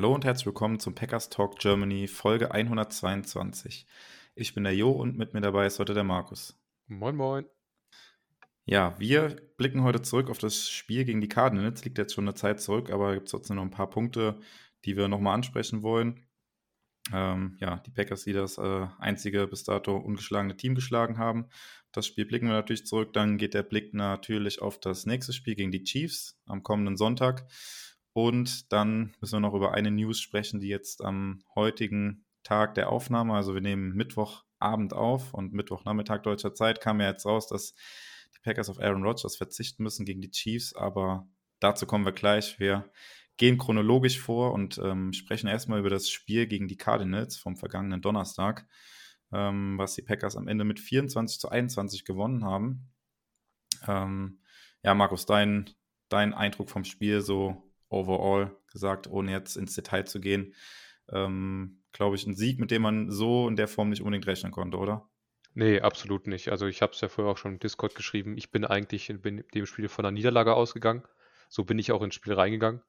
[0.00, 3.86] Hallo und herzlich willkommen zum Packers Talk Germany Folge 122.
[4.34, 6.58] Ich bin der Jo und mit mir dabei ist heute der Markus.
[6.86, 7.44] Moin, moin.
[8.64, 11.84] Ja, wir blicken heute zurück auf das Spiel gegen die Cardinals.
[11.84, 14.40] Liegt jetzt schon eine Zeit zurück, aber gibt es trotzdem noch ein paar Punkte,
[14.86, 16.26] die wir nochmal ansprechen wollen.
[17.12, 21.44] Ähm, ja, die Packers, die das äh, einzige bis dato ungeschlagene Team geschlagen haben.
[21.92, 23.12] Das Spiel blicken wir natürlich zurück.
[23.12, 27.46] Dann geht der Blick natürlich auf das nächste Spiel gegen die Chiefs am kommenden Sonntag.
[28.12, 32.90] Und dann müssen wir noch über eine News sprechen, die jetzt am heutigen Tag der
[32.90, 37.74] Aufnahme, also wir nehmen Mittwochabend auf und Mittwochnachmittag deutscher Zeit kam ja jetzt raus, dass
[38.34, 41.28] die Packers auf Aaron Rodgers verzichten müssen gegen die Chiefs, aber
[41.60, 42.58] dazu kommen wir gleich.
[42.58, 42.90] Wir
[43.36, 48.02] gehen chronologisch vor und ähm, sprechen erstmal über das Spiel gegen die Cardinals vom vergangenen
[48.02, 48.66] Donnerstag,
[49.32, 52.90] ähm, was die Packers am Ende mit 24 zu 21 gewonnen haben.
[53.86, 54.40] Ähm,
[54.82, 55.70] ja, Markus, dein,
[56.08, 60.54] dein Eindruck vom Spiel so overall gesagt, ohne jetzt ins Detail zu gehen,
[61.12, 64.52] ähm, glaube ich, ein Sieg, mit dem man so in der Form nicht unbedingt rechnen
[64.52, 65.08] konnte, oder?
[65.54, 66.50] Nee, absolut nicht.
[66.50, 68.36] Also ich habe es ja vorher auch schon im Discord geschrieben.
[68.36, 71.02] Ich bin eigentlich in dem Spiel von einer Niederlage ausgegangen.
[71.48, 72.82] So bin ich auch ins Spiel reingegangen.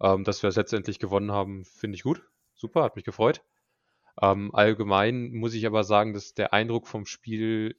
[0.00, 2.22] Ähm, dass wir es letztendlich gewonnen haben, finde ich gut.
[2.54, 3.42] Super, hat mich gefreut.
[4.22, 7.76] Ähm, allgemein muss ich aber sagen, dass der Eindruck vom Spiel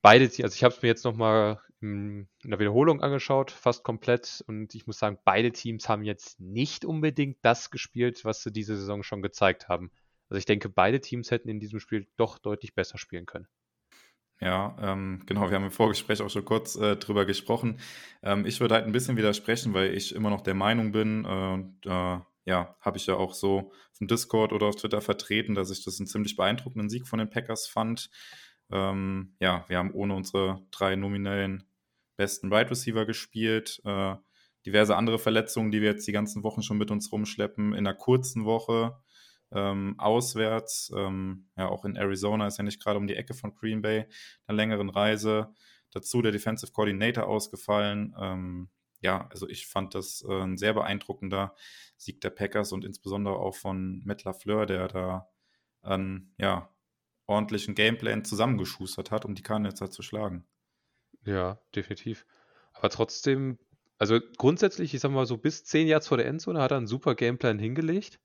[0.00, 4.44] beide, also ich habe es mir jetzt nochmal in der Wiederholung angeschaut, fast komplett.
[4.46, 8.76] Und ich muss sagen, beide Teams haben jetzt nicht unbedingt das gespielt, was sie diese
[8.76, 9.90] Saison schon gezeigt haben.
[10.28, 13.46] Also ich denke, beide Teams hätten in diesem Spiel doch deutlich besser spielen können.
[14.40, 17.78] Ja, ähm, genau, wir haben im Vorgespräch auch schon kurz äh, drüber gesprochen.
[18.22, 21.88] Ähm, ich würde halt ein bisschen widersprechen, weil ich immer noch der Meinung bin, äh,
[21.88, 25.70] äh, ja, habe ich ja auch so auf dem Discord oder auf Twitter vertreten, dass
[25.70, 28.10] ich das einen ziemlich beeindruckenden Sieg von den Packers fand.
[28.70, 31.65] Ähm, ja, wir haben ohne unsere drei nominellen
[32.16, 33.80] besten Wide right Receiver gespielt.
[33.84, 34.16] Äh,
[34.64, 37.72] diverse andere Verletzungen, die wir jetzt die ganzen Wochen schon mit uns rumschleppen.
[37.72, 38.96] In einer kurzen Woche
[39.52, 43.54] ähm, auswärts, ähm, ja, auch in Arizona ist ja nicht gerade um die Ecke von
[43.54, 44.06] Green Bay,
[44.46, 45.54] einer längeren Reise.
[45.92, 48.14] Dazu der Defensive Coordinator ausgefallen.
[48.18, 48.68] Ähm,
[49.00, 51.54] ja, also ich fand das äh, ein sehr beeindruckender
[51.96, 55.28] Sieg der Packers und insbesondere auch von Matt LaFleur, der da
[55.82, 56.68] an, ja,
[57.26, 60.44] ordentlichen Gameplan zusammengeschustert hat, um die Cardinals halt zu schlagen.
[61.26, 62.24] Ja, definitiv.
[62.72, 63.58] Aber trotzdem,
[63.98, 66.86] also grundsätzlich, ich sag mal so, bis zehn Yards vor der Endzone hat er einen
[66.86, 68.18] super Gameplan hingelegt.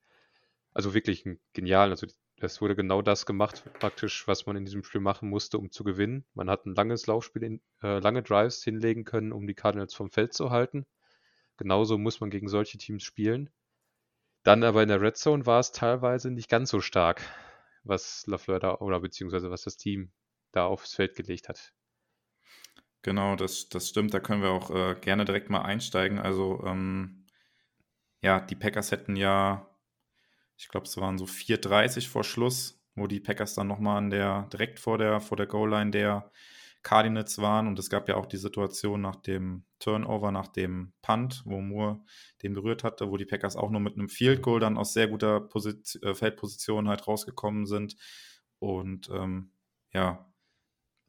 [0.74, 2.06] Also wirklich genialen, also
[2.38, 5.84] es wurde genau das gemacht, praktisch, was man in diesem Spiel machen musste, um zu
[5.84, 6.24] gewinnen.
[6.34, 10.10] Man hat ein langes Laufspiel, in, äh, lange Drives hinlegen können, um die Cardinals vom
[10.10, 10.86] Feld zu halten.
[11.58, 13.50] Genauso muss man gegen solche Teams spielen.
[14.44, 17.22] Dann aber in der Red Zone war es teilweise nicht ganz so stark
[17.84, 20.12] was Lafleur da oder beziehungsweise was das Team
[20.52, 21.72] da aufs Feld gelegt hat.
[23.02, 24.14] Genau, das, das stimmt.
[24.14, 26.18] Da können wir auch äh, gerne direkt mal einsteigen.
[26.18, 27.26] Also, ähm,
[28.22, 29.68] ja, die Packers hätten ja,
[30.58, 34.48] ich glaube, es waren so 4,30 vor Schluss, wo die Packers dann nochmal an der,
[34.52, 36.30] direkt vor der, vor der Goal-Line der
[36.82, 37.68] Cardinals waren.
[37.68, 42.00] Und es gab ja auch die Situation nach dem Turnover, nach dem Punt, wo Moore
[42.42, 45.08] den berührt hatte, wo die Packers auch nur mit einem Field Goal dann aus sehr
[45.08, 47.96] guter Position, äh, Feldposition halt rausgekommen sind.
[48.60, 49.52] Und ähm,
[49.92, 50.31] ja,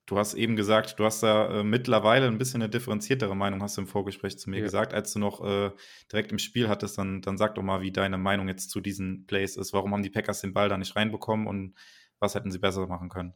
[0.05, 3.77] du hast eben gesagt, du hast da äh, mittlerweile ein bisschen eine differenziertere Meinung, hast
[3.77, 4.63] du im Vorgespräch zu mir ja.
[4.63, 5.71] gesagt, als du noch äh,
[6.11, 6.97] direkt im Spiel hattest.
[6.97, 9.73] Dann, dann sag doch mal, wie deine Meinung jetzt zu diesen Plays ist.
[9.73, 11.75] Warum haben die Packers den Ball da nicht reinbekommen und
[12.19, 13.33] was hätten sie besser machen können?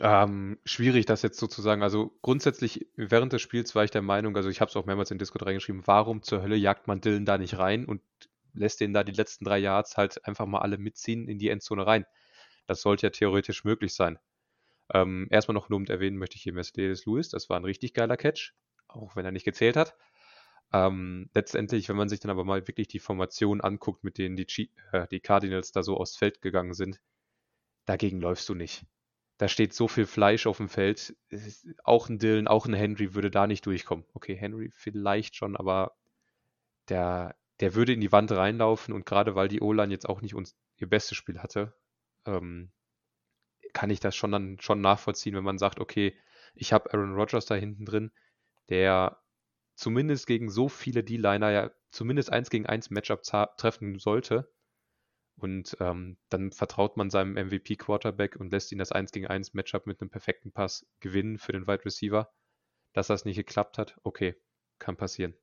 [0.00, 1.82] Ähm, schwierig, das jetzt sozusagen.
[1.82, 5.10] Also grundsätzlich während des Spiels war ich der Meinung, also ich habe es auch mehrmals
[5.10, 8.02] in Discord reingeschrieben, warum zur Hölle jagt man Dylan da nicht rein und
[8.52, 11.86] lässt den da die letzten drei Yards halt einfach mal alle mitziehen in die Endzone
[11.86, 12.04] rein.
[12.66, 14.18] Das sollte ja theoretisch möglich sein.
[14.92, 18.16] Ähm, erstmal noch lobend erwähnen möchte ich hier Mercedes Lewis, das war ein richtig geiler
[18.16, 18.54] Catch,
[18.88, 19.96] auch wenn er nicht gezählt hat.
[20.72, 24.46] Ähm, letztendlich, wenn man sich dann aber mal wirklich die Formation anguckt, mit denen die,
[24.46, 27.00] G äh, die Cardinals da so aufs Feld gegangen sind,
[27.86, 28.84] dagegen läufst du nicht
[29.38, 31.16] da steht so viel Fleisch auf dem Feld.
[31.84, 34.04] Auch ein Dylan, auch ein Henry würde da nicht durchkommen.
[34.12, 35.96] Okay, Henry vielleicht schon, aber
[36.88, 40.34] der, der würde in die Wand reinlaufen und gerade weil die O-Line jetzt auch nicht
[40.34, 41.72] uns ihr bestes Spiel hatte,
[42.26, 42.72] ähm,
[43.78, 46.12] kann ich das schon dann schon nachvollziehen, wenn man sagt, okay,
[46.56, 48.10] ich habe Aaron Rodgers da hinten drin,
[48.70, 49.22] der
[49.76, 54.52] zumindest gegen so viele D-Liner ja zumindest eins gegen eins Matchup treffen sollte.
[55.36, 59.86] Und ähm, dann vertraut man seinem MVP-Quarterback und lässt ihn das 1 gegen 1 Matchup
[59.86, 62.28] mit einem perfekten Pass gewinnen für den Wide Receiver.
[62.94, 64.34] Dass das nicht geklappt hat, okay,
[64.80, 65.34] kann passieren.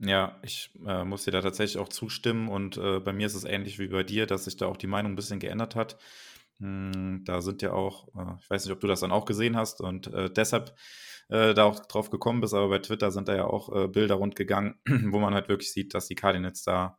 [0.00, 3.44] Ja, ich äh, muss dir da tatsächlich auch zustimmen und äh, bei mir ist es
[3.44, 5.96] ähnlich wie bei dir, dass sich da auch die Meinung ein bisschen geändert hat.
[6.60, 9.56] Hm, da sind ja auch, äh, ich weiß nicht, ob du das dann auch gesehen
[9.56, 10.74] hast und äh, deshalb
[11.28, 14.80] äh, da auch drauf gekommen bist, aber bei Twitter sind da ja auch Bilder rundgegangen,
[15.12, 16.98] wo man halt wirklich sieht, dass die Cardinals da,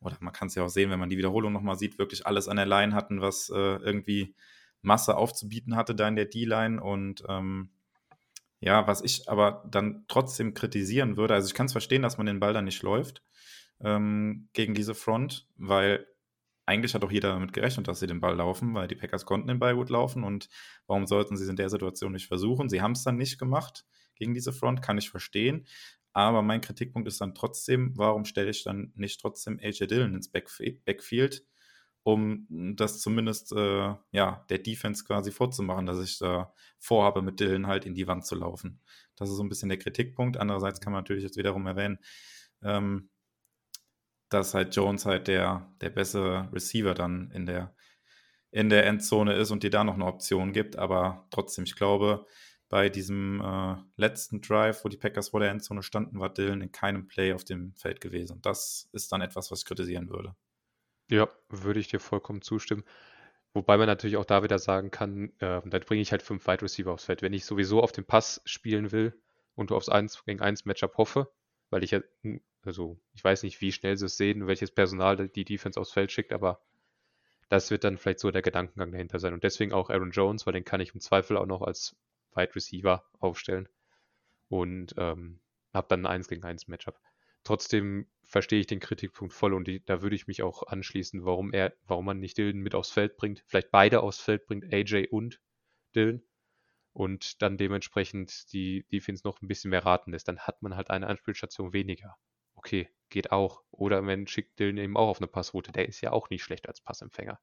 [0.00, 2.48] oder man kann es ja auch sehen, wenn man die Wiederholung nochmal sieht, wirklich alles
[2.48, 4.34] an der Line hatten, was irgendwie
[4.82, 7.70] Masse aufzubieten hatte da in der D-Line und ähm,
[8.60, 12.26] ja, was ich aber dann trotzdem kritisieren würde, also ich kann es verstehen, dass man
[12.26, 13.22] den Ball dann nicht läuft
[13.80, 16.06] ähm, gegen diese Front, weil
[16.66, 19.48] eigentlich hat auch jeder damit gerechnet, dass sie den Ball laufen, weil die Packers konnten
[19.48, 20.48] den Ball gut laufen und
[20.86, 22.68] warum sollten sie es in der Situation nicht versuchen?
[22.68, 23.86] Sie haben es dann nicht gemacht
[24.16, 25.66] gegen diese Front, kann ich verstehen.
[26.12, 30.30] Aber mein Kritikpunkt ist dann trotzdem, warum stelle ich dann nicht trotzdem AJ Dillon ins
[30.30, 31.44] Backfield?
[32.06, 32.46] um
[32.76, 37.84] das zumindest äh, ja, der Defense quasi vorzumachen, dass ich da vorhabe, mit Dylan halt
[37.84, 38.80] in die Wand zu laufen.
[39.16, 40.36] Das ist so ein bisschen der Kritikpunkt.
[40.36, 41.98] Andererseits kann man natürlich jetzt wiederum erwähnen,
[42.62, 43.10] ähm,
[44.28, 47.74] dass halt Jones halt der, der bessere Receiver dann in der,
[48.50, 50.76] in der Endzone ist und dir da noch eine Option gibt.
[50.76, 52.26] Aber trotzdem, ich glaube,
[52.68, 56.72] bei diesem äh, letzten Drive, wo die Packers vor der Endzone standen, war Dylan in
[56.72, 58.34] keinem Play auf dem Feld gewesen.
[58.34, 60.34] Und das ist dann etwas, was ich kritisieren würde.
[61.08, 62.82] Ja, würde ich dir vollkommen zustimmen.
[63.54, 66.62] Wobei man natürlich auch da wieder sagen kann, äh, dann bringe ich halt fünf Wide
[66.62, 67.22] Receiver aufs Feld.
[67.22, 69.18] Wenn ich sowieso auf den Pass spielen will
[69.54, 71.32] und aufs 1 gegen 1 Matchup hoffe,
[71.70, 72.00] weil ich ja,
[72.66, 76.12] also ich weiß nicht, wie schnell sie es sehen, welches Personal die Defense aufs Feld
[76.12, 76.60] schickt, aber
[77.48, 79.32] das wird dann vielleicht so der Gedankengang dahinter sein.
[79.32, 81.96] Und deswegen auch Aaron Jones, weil den kann ich im Zweifel auch noch als
[82.34, 83.68] Wide Receiver aufstellen
[84.48, 85.40] und ähm,
[85.72, 87.00] habe dann ein 1 gegen 1 Matchup.
[87.44, 91.52] Trotzdem verstehe ich den Kritikpunkt voll und die, da würde ich mich auch anschließen, warum
[91.52, 95.08] er, warum man nicht Dylan mit aufs Feld bringt, vielleicht beide aufs Feld bringt, AJ
[95.10, 95.40] und
[95.94, 96.22] Dylan
[96.92, 100.90] und dann dementsprechend die Defense noch ein bisschen mehr raten lässt, dann hat man halt
[100.90, 102.16] eine Anspielstation weniger.
[102.66, 103.62] Okay, geht auch.
[103.70, 106.66] Oder man schickt Dylan eben auch auf eine Passroute, der ist ja auch nicht schlecht
[106.66, 107.38] als Passempfänger.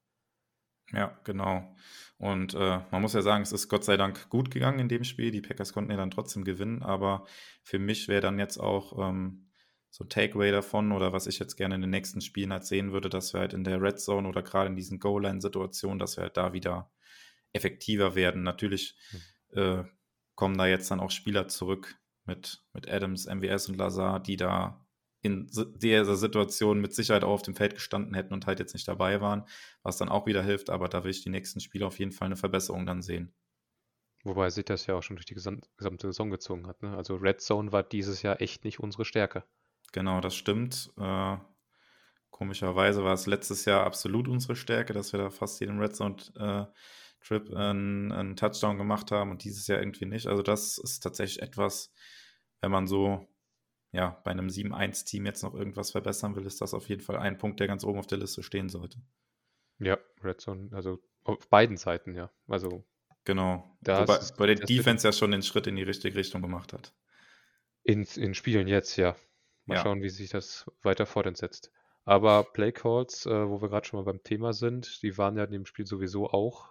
[0.92, 1.74] Ja, genau.
[2.18, 5.02] Und äh, man muss ja sagen, es ist Gott sei Dank gut gegangen in dem
[5.02, 5.30] Spiel.
[5.30, 7.26] Die Packers konnten ja dann trotzdem gewinnen, aber
[7.62, 9.50] für mich wäre dann jetzt auch ähm,
[9.88, 12.92] so ein Takeaway davon oder was ich jetzt gerne in den nächsten Spielen halt sehen
[12.92, 16.24] würde, dass wir halt in der Red Zone oder gerade in diesen Goal-Line-Situationen, dass wir
[16.24, 16.92] halt da wieder
[17.54, 18.42] effektiver werden.
[18.42, 18.94] Natürlich
[19.52, 19.58] mhm.
[19.58, 19.84] äh,
[20.34, 24.83] kommen da jetzt dann auch Spieler zurück mit, mit Adams, MWS und Lazar, die da
[25.24, 28.86] in dieser Situation mit Sicherheit auch auf dem Feld gestanden hätten und halt jetzt nicht
[28.86, 29.46] dabei waren,
[29.82, 32.26] was dann auch wieder hilft, aber da will ich die nächsten Spiele auf jeden Fall
[32.26, 33.32] eine Verbesserung dann sehen.
[34.22, 35.66] Wobei sich das ja auch schon durch die gesamte
[36.06, 36.82] Saison gezogen hat.
[36.82, 36.94] Ne?
[36.94, 39.44] Also Red Zone war dieses Jahr echt nicht unsere Stärke.
[39.92, 40.92] Genau, das stimmt.
[40.98, 41.38] Äh,
[42.30, 46.16] komischerweise war es letztes Jahr absolut unsere Stärke, dass wir da fast jeden Red Zone
[46.36, 46.66] äh,
[47.26, 50.26] Trip einen, einen Touchdown gemacht haben und dieses Jahr irgendwie nicht.
[50.26, 51.94] Also das ist tatsächlich etwas,
[52.60, 53.26] wenn man so
[53.94, 57.38] ja, bei einem 7-1-Team jetzt noch irgendwas verbessern will, ist das auf jeden Fall ein
[57.38, 58.98] Punkt, der ganz oben auf der Liste stehen sollte.
[59.78, 62.30] Ja, Red Zone, also auf beiden Seiten, ja.
[62.48, 62.84] Also
[63.24, 63.76] genau.
[63.80, 66.92] Wobei bei der Defense ja schon den Schritt in die richtige Richtung gemacht hat.
[67.82, 69.16] In, in Spielen jetzt, ja.
[69.66, 69.82] Mal ja.
[69.82, 71.70] schauen, wie sich das weiter fortsetzt.
[72.04, 75.52] Aber Playcalls, äh, wo wir gerade schon mal beim Thema sind, die waren ja in
[75.52, 76.70] dem Spiel sowieso auch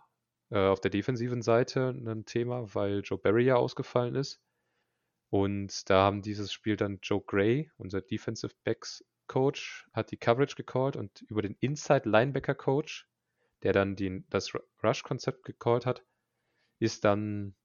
[0.51, 4.41] äh, auf der defensiven Seite ein Thema, weil Joe Barry ja ausgefallen ist.
[5.33, 10.55] Und da haben dieses Spiel dann Joe Gray, unser Defensive Backs Coach, hat die Coverage
[10.55, 13.07] gecallt und über den Inside Linebacker Coach,
[13.63, 16.05] der dann den, das Rush-Konzept gecallt hat,
[16.77, 17.55] ist dann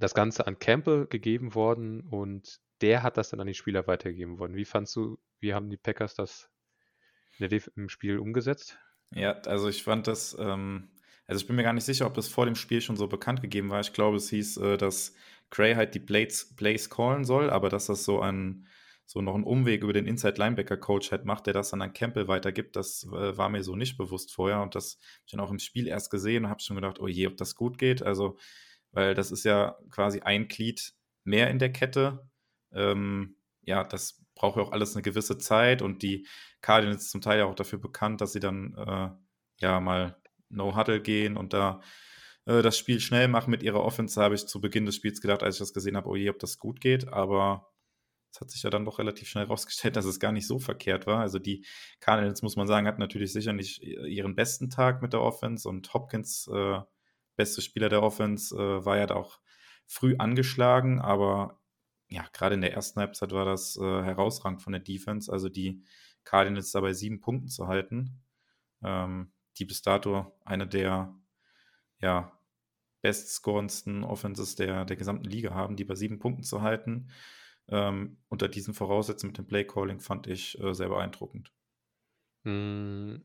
[0.00, 4.40] das Ganze an Campbell gegeben worden und der hat das dann an die Spieler weitergegeben
[4.40, 4.56] worden.
[4.56, 6.50] Wie fandst du, wie haben die Packers das
[7.38, 8.80] im Spiel umgesetzt?
[9.12, 10.90] Ja, also ich fand das, ähm,
[11.28, 13.42] also ich bin mir gar nicht sicher, ob das vor dem Spiel schon so bekannt
[13.42, 13.78] gegeben war.
[13.78, 15.14] Ich glaube, es hieß, äh, dass
[15.50, 18.66] Cray halt die Blades, Plays callen soll, aber dass das so ein,
[19.06, 21.92] so noch einen Umweg über den Inside Linebacker Coach halt macht, der das dann an
[21.92, 25.40] Campbell weitergibt, das äh, war mir so nicht bewusst vorher und das habe ich dann
[25.40, 28.02] auch im Spiel erst gesehen und habe schon gedacht, oh je, ob das gut geht.
[28.02, 28.38] Also,
[28.92, 32.30] weil das ist ja quasi ein Glied mehr in der Kette
[32.72, 36.26] ähm, ja, das braucht ja auch alles eine gewisse Zeit und die
[36.60, 39.10] Cardinals zum Teil ja auch dafür bekannt, dass sie dann äh,
[39.60, 40.16] ja mal
[40.48, 41.80] No-Huddle gehen und da
[42.50, 45.42] äh, das Spiel schnell machen mit ihrer Offense, habe ich zu Beginn des Spiels gedacht,
[45.42, 47.70] als ich das gesehen habe, oh je, ob das gut geht, aber
[48.32, 51.06] es hat sich ja dann doch relativ schnell rausgestellt, dass es gar nicht so verkehrt
[51.06, 51.20] war.
[51.20, 51.64] Also die
[52.00, 55.92] Cardinals, muss man sagen, hatten natürlich sicher nicht ihren besten Tag mit der Offense und
[55.94, 56.80] Hopkins, äh,
[57.36, 59.40] beste Spieler der Offense, äh, war ja da auch
[59.86, 61.60] früh angeschlagen, aber
[62.08, 65.84] ja, gerade in der ersten Halbzeit war das äh, herausragend von der Defense, also die
[66.24, 68.22] Cardinals dabei sieben Punkten zu halten.
[68.82, 71.14] ähm, die bis dato eine der
[72.00, 72.32] ja,
[73.02, 77.10] bestscorendsten Offenses der, der gesamten Liga haben, die bei sieben Punkten zu halten.
[77.68, 81.52] Ähm, unter diesen Voraussetzungen mit dem Play-Calling fand ich äh, sehr beeindruckend.
[82.44, 83.24] Hm,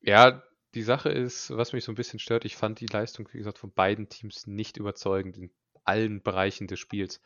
[0.00, 0.42] ja,
[0.74, 3.58] die Sache ist, was mich so ein bisschen stört, ich fand die Leistung, wie gesagt,
[3.58, 5.52] von beiden Teams nicht überzeugend in
[5.84, 7.20] allen Bereichen des Spiels.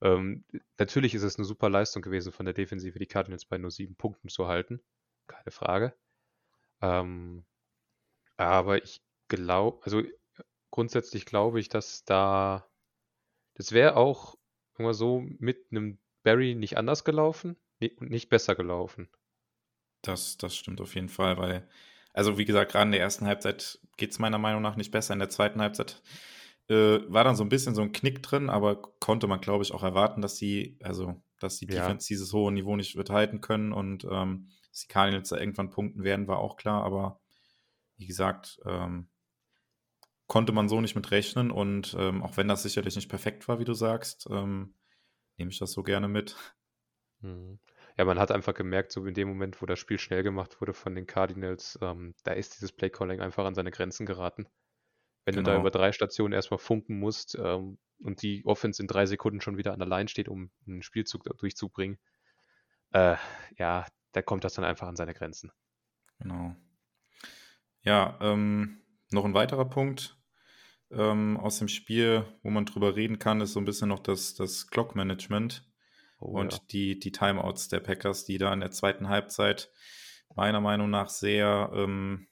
[0.00, 0.44] Ähm,
[0.78, 3.96] natürlich ist es eine super Leistung gewesen von der Defensive, die Cardinals bei nur sieben
[3.96, 4.80] Punkten zu halten.
[5.26, 5.94] Keine Frage.
[6.80, 7.44] Ähm,
[8.36, 10.02] aber ich glaube, also
[10.70, 12.68] grundsätzlich glaube ich, dass da,
[13.54, 14.36] das wäre auch
[14.78, 19.08] immer so mit einem Barry nicht anders gelaufen und nicht besser gelaufen.
[20.02, 21.68] Das, das stimmt auf jeden Fall, weil,
[22.12, 25.12] also wie gesagt, gerade in der ersten Halbzeit geht es meiner Meinung nach nicht besser.
[25.12, 26.02] In der zweiten Halbzeit
[26.68, 29.72] äh, war dann so ein bisschen so ein Knick drin, aber konnte man, glaube ich,
[29.72, 31.80] auch erwarten, dass sie, also, dass die ja.
[31.80, 35.70] Defense dieses hohe Niveau nicht wird halten können und ähm, dass die Cardinals da irgendwann
[35.70, 37.20] punkten werden, war auch klar, aber
[37.96, 39.08] wie gesagt, ähm,
[40.28, 43.58] konnte man so nicht mit rechnen und ähm, auch wenn das sicherlich nicht perfekt war,
[43.58, 44.74] wie du sagst, ähm,
[45.38, 46.36] nehme ich das so gerne mit.
[47.20, 47.58] Mhm.
[47.96, 50.74] Ja, man hat einfach gemerkt, so in dem Moment, wo das Spiel schnell gemacht wurde
[50.74, 54.46] von den Cardinals, ähm, da ist dieses Playcalling einfach an seine Grenzen geraten.
[55.24, 55.44] Wenn genau.
[55.44, 55.62] du da genau.
[55.62, 59.72] über drei Stationen erstmal funken musst ähm, und die Offense in drei Sekunden schon wieder
[59.72, 61.98] an der Line steht, um einen Spielzug durchzubringen,
[62.92, 63.16] äh,
[63.56, 65.50] ja, da kommt das dann einfach an seine Grenzen.
[66.18, 66.54] Genau.
[67.82, 70.17] Ja, ähm, noch ein weiterer Punkt
[70.90, 74.34] ähm, aus dem Spiel, wo man drüber reden kann, ist so ein bisschen noch das,
[74.34, 75.64] das Clock-Management
[76.20, 76.58] oh, und ja.
[76.70, 79.70] die, die Timeouts der Packers, die da in der zweiten Halbzeit
[80.34, 82.26] meiner Meinung nach sehr ähm,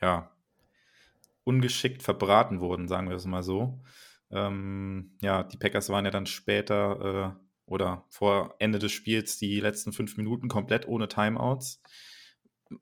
[0.00, 0.30] ja,
[1.44, 3.80] ungeschickt verbraten wurden, sagen wir es mal so.
[4.30, 9.60] Ähm, ja, die Packers waren ja dann später äh, oder vor Ende des Spiels die
[9.60, 11.82] letzten fünf Minuten komplett ohne Timeouts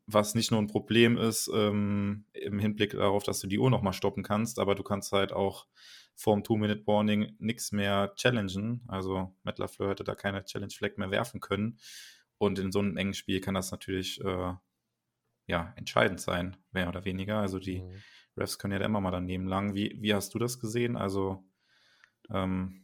[0.07, 3.93] was nicht nur ein Problem ist ähm, im Hinblick darauf, dass du die Uhr nochmal
[3.93, 5.67] stoppen kannst, aber du kannst halt auch
[6.15, 8.83] vorm Two-Minute-Warning nichts mehr challengen.
[8.89, 11.79] Also Matt LaFleur hätte da keine Challenge-Flag mehr werfen können.
[12.39, 14.53] Und in so einem engen Spiel kann das natürlich äh,
[15.47, 17.39] ja, entscheidend sein, mehr oder weniger.
[17.39, 18.03] Also die mhm.
[18.37, 19.75] Refs können ja da immer mal daneben lang.
[19.75, 20.97] Wie, wie hast du das gesehen?
[20.97, 21.45] Also
[22.31, 22.84] ähm,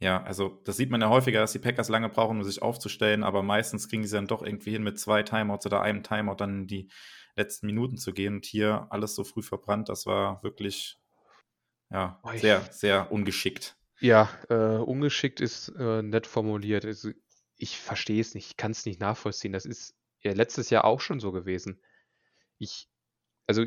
[0.00, 3.22] ja, also das sieht man ja häufiger, dass die Packers lange brauchen, um sich aufzustellen,
[3.22, 6.62] aber meistens kriegen sie dann doch irgendwie hin, mit zwei Timeouts oder einem Timeout dann
[6.62, 6.90] in die
[7.36, 8.34] letzten Minuten zu gehen.
[8.34, 10.98] Und hier alles so früh verbrannt, das war wirklich
[11.90, 13.76] ja, sehr, sehr ungeschickt.
[14.00, 16.84] Ja, äh, ungeschickt ist äh, nett formuliert.
[16.84, 17.10] Also,
[17.56, 19.52] ich verstehe es nicht, ich kann es nicht nachvollziehen.
[19.52, 21.80] Das ist ja letztes Jahr auch schon so gewesen.
[22.58, 22.88] Ich,
[23.46, 23.64] also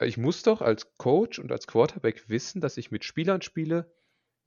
[0.00, 3.92] ich muss doch als Coach und als Quarterback wissen, dass ich mit Spielern spiele,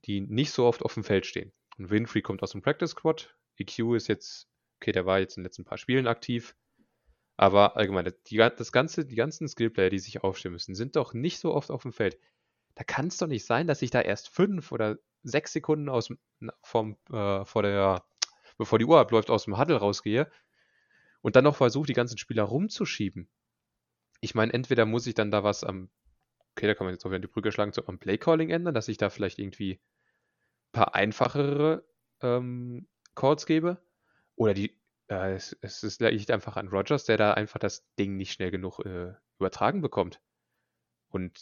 [0.06, 1.52] die nicht so oft auf dem Feld stehen.
[1.78, 3.34] Und Winfrey kommt aus dem Practice Squad.
[3.58, 4.48] EQ ist jetzt,
[4.80, 6.56] okay, der war jetzt in den letzten paar Spielen aktiv.
[7.36, 11.40] Aber allgemein, die, das ganze, die ganzen Skillplayer, die sich aufstellen müssen, sind doch nicht
[11.40, 12.18] so oft auf dem Feld.
[12.76, 16.08] Da kann es doch nicht sein, dass ich da erst fünf oder sechs Sekunden aus
[16.62, 18.04] vom, äh, vor der,
[18.56, 20.30] bevor die Uhr abläuft, aus dem Huddle rausgehe
[21.22, 23.28] und dann noch versuche, die ganzen Spieler rumzuschieben.
[24.20, 25.90] Ich meine, entweder muss ich dann da was am,
[26.52, 28.88] okay, da kann man jetzt auch wieder die Brücke schlagen, so am Playcalling ändern, dass
[28.88, 29.80] ich da vielleicht irgendwie
[30.74, 31.84] paar einfachere
[32.20, 33.78] ähm, Calls gebe.
[34.36, 34.76] Oder die,
[35.08, 38.50] äh, es, es ist, liegt einfach an Rogers, der da einfach das Ding nicht schnell
[38.50, 40.20] genug äh, übertragen bekommt.
[41.08, 41.38] Und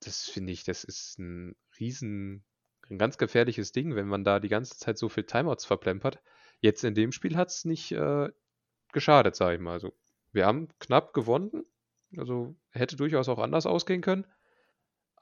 [0.00, 2.44] das finde ich, das ist ein riesen,
[2.90, 6.22] ein ganz gefährliches Ding, wenn man da die ganze Zeit so viel Timeouts verplempert.
[6.60, 8.28] Jetzt in dem Spiel hat es nicht äh,
[8.92, 9.72] geschadet, sage ich mal.
[9.72, 9.94] Also,
[10.32, 11.64] wir haben knapp gewonnen.
[12.16, 14.26] Also hätte durchaus auch anders ausgehen können.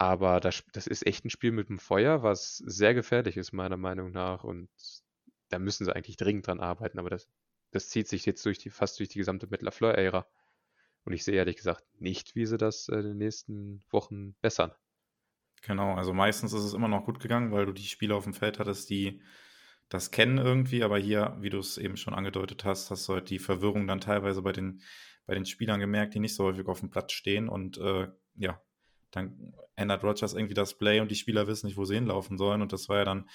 [0.02, 3.76] Aber das, das ist echt ein Spiel mit dem Feuer, was sehr gefährlich ist, meiner
[3.76, 4.42] Meinung nach.
[4.42, 4.68] Und
[5.48, 6.98] da müssen sie eigentlich dringend dran arbeiten.
[6.98, 7.28] Aber das,
[7.70, 10.26] das zieht sich jetzt durch die, fast durch die gesamte Metal Fleur-Ära.
[11.04, 14.72] Und ich sehe ehrlich gesagt nicht, wie sie das in den nächsten Wochen bessern.
[15.62, 18.34] Genau, also meistens ist es immer noch gut gegangen, weil du die Spieler auf dem
[18.34, 19.22] Feld hattest, die
[19.88, 23.30] das kennen irgendwie, aber hier, wie du es eben schon angedeutet hast, hast du halt
[23.30, 24.82] die Verwirrung dann teilweise bei den,
[25.26, 28.60] bei den Spielern gemerkt, die nicht so häufig auf dem Platz stehen und äh, ja,
[29.12, 32.62] dann ändert Rogers irgendwie das Play und die Spieler wissen nicht, wo sie hinlaufen sollen.
[32.62, 33.28] Und das war ja dann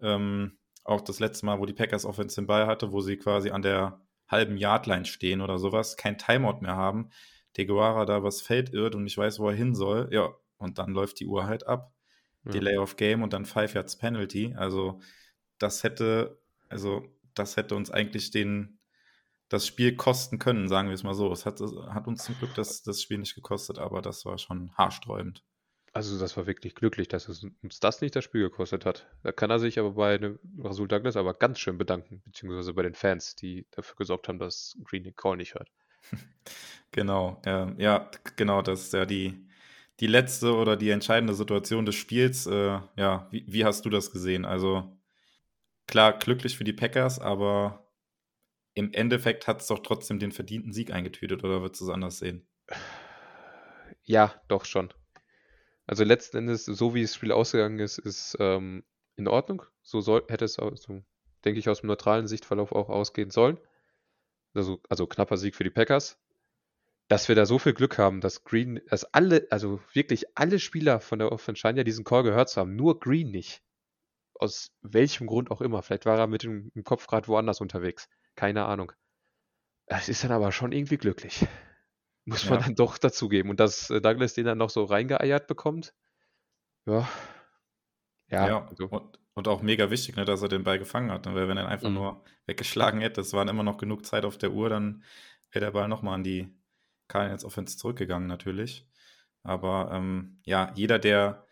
[0.00, 3.50] ähm, auch das letzte Mal, wo die Packers Offense den Ball hatte, wo sie quasi
[3.50, 7.10] an der halben Yardline stehen oder sowas, kein Timeout mehr haben.
[7.56, 10.08] Deguara da was Feld irrt und nicht weiß, wo er hin soll.
[10.10, 11.92] Ja, und dann läuft die Uhr halt ab.
[12.44, 12.52] Ja.
[12.52, 14.54] Delay of Game und dann Five Yards Penalty.
[14.56, 15.00] Also
[15.58, 17.04] das hätte, also
[17.34, 18.75] das hätte uns eigentlich den,
[19.48, 21.30] das Spiel kosten können, sagen wir es mal so.
[21.32, 24.72] Es hat, hat uns zum Glück das, das Spiel nicht gekostet, aber das war schon
[24.76, 25.44] haarsträubend.
[25.92, 29.06] Also das war wirklich glücklich, dass es uns das nicht das Spiel gekostet hat.
[29.22, 30.20] Da kann er sich aber bei
[30.58, 34.76] Rasul Douglas aber ganz schön bedanken, beziehungsweise bei den Fans, die dafür gesorgt haben, dass
[34.84, 35.70] Green den Call nicht hört.
[36.92, 39.46] Genau, ähm, ja, genau, das ist ja die,
[40.00, 42.46] die letzte oder die entscheidende Situation des Spiels.
[42.46, 44.44] Äh, ja, wie, wie hast du das gesehen?
[44.46, 44.96] Also
[45.86, 47.85] klar, glücklich für die Packers, aber
[48.76, 52.18] im Endeffekt hat es doch trotzdem den verdienten Sieg eingetütet, oder würdest du es anders
[52.18, 52.46] sehen?
[54.04, 54.92] Ja, doch schon.
[55.86, 58.84] Also letzten Endes, so wie das Spiel ausgegangen ist, ist ähm,
[59.16, 59.62] in Ordnung.
[59.82, 61.02] So soll, hätte es, also,
[61.44, 63.58] denke ich, aus dem neutralen Sichtverlauf auch ausgehen sollen.
[64.52, 66.18] Also, also knapper Sieg für die Packers.
[67.08, 71.00] Dass wir da so viel Glück haben, dass Green, dass alle, also wirklich alle Spieler
[71.00, 73.62] von der Offense scheinen ja diesen Call gehört zu haben, nur Green nicht.
[74.34, 75.82] Aus welchem Grund auch immer.
[75.82, 78.10] Vielleicht war er mit dem, dem Kopf gerade woanders unterwegs.
[78.36, 78.92] Keine Ahnung.
[79.86, 81.46] Es ist dann aber schon irgendwie glücklich.
[82.26, 82.64] Muss man Ja.
[82.64, 83.50] dann doch dazugeben.
[83.50, 85.94] Und dass äh, Douglas den dann noch so reingeeiert bekommt,
[86.86, 87.08] ja.
[88.28, 91.26] Ja, Ja, also, und, und auch mega wichtig, ne, dass er den Ball gefangen hat.
[91.26, 91.34] Ne?
[91.34, 91.94] Weil wenn er einfach Mhm.
[91.94, 95.04] nur weggeschlagen hätte, es waren immer noch genug Zeit auf der Uhr, dann
[95.50, 96.54] wäre der Ball nochmal an die
[97.08, 98.88] Cardinals Offense zurückgegangen, natürlich.
[99.42, 101.46] Aber ähm, ja, jeder, der,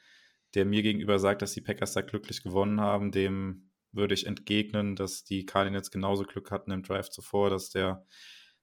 [0.55, 4.97] der mir gegenüber sagt, dass die Packers da glücklich gewonnen haben, dem würde ich entgegnen,
[4.97, 8.07] dass die Cardinals genauso Glück hatten im Drive zuvor, dass der,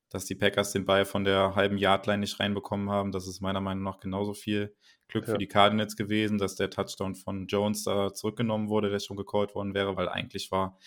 [0.09, 3.11] dass die Packers den Ball von der halben Yardline nicht reinbekommen haben.
[3.11, 4.75] Das ist meiner Meinung nach genauso viel
[5.07, 5.33] Glück Ja.
[5.33, 9.55] für die Cardinals gewesen, dass der Touchdown von Jones da zurückgenommen wurde, der schon gecallt
[9.55, 10.77] worden wäre, weil eigentlich war,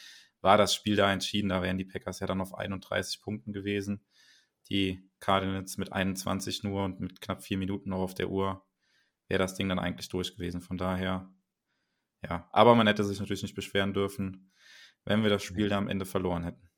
[0.41, 1.49] war das Spiel da entschieden.
[1.51, 4.05] Da wären die Packers ja dann auf 31 Punkten gewesen.
[4.71, 8.65] Die Cardinals mit 21 nur und mit knapp vier Minuten noch auf der Uhr
[9.29, 10.61] wäre das Ding dann eigentlich durch gewesen.
[10.61, 11.31] Von daher,
[12.29, 12.49] ja.
[12.53, 14.53] Aber man hätte sich natürlich nicht beschweren dürfen,
[15.05, 16.71] wenn wir das Spiel da am Ende verloren hätten.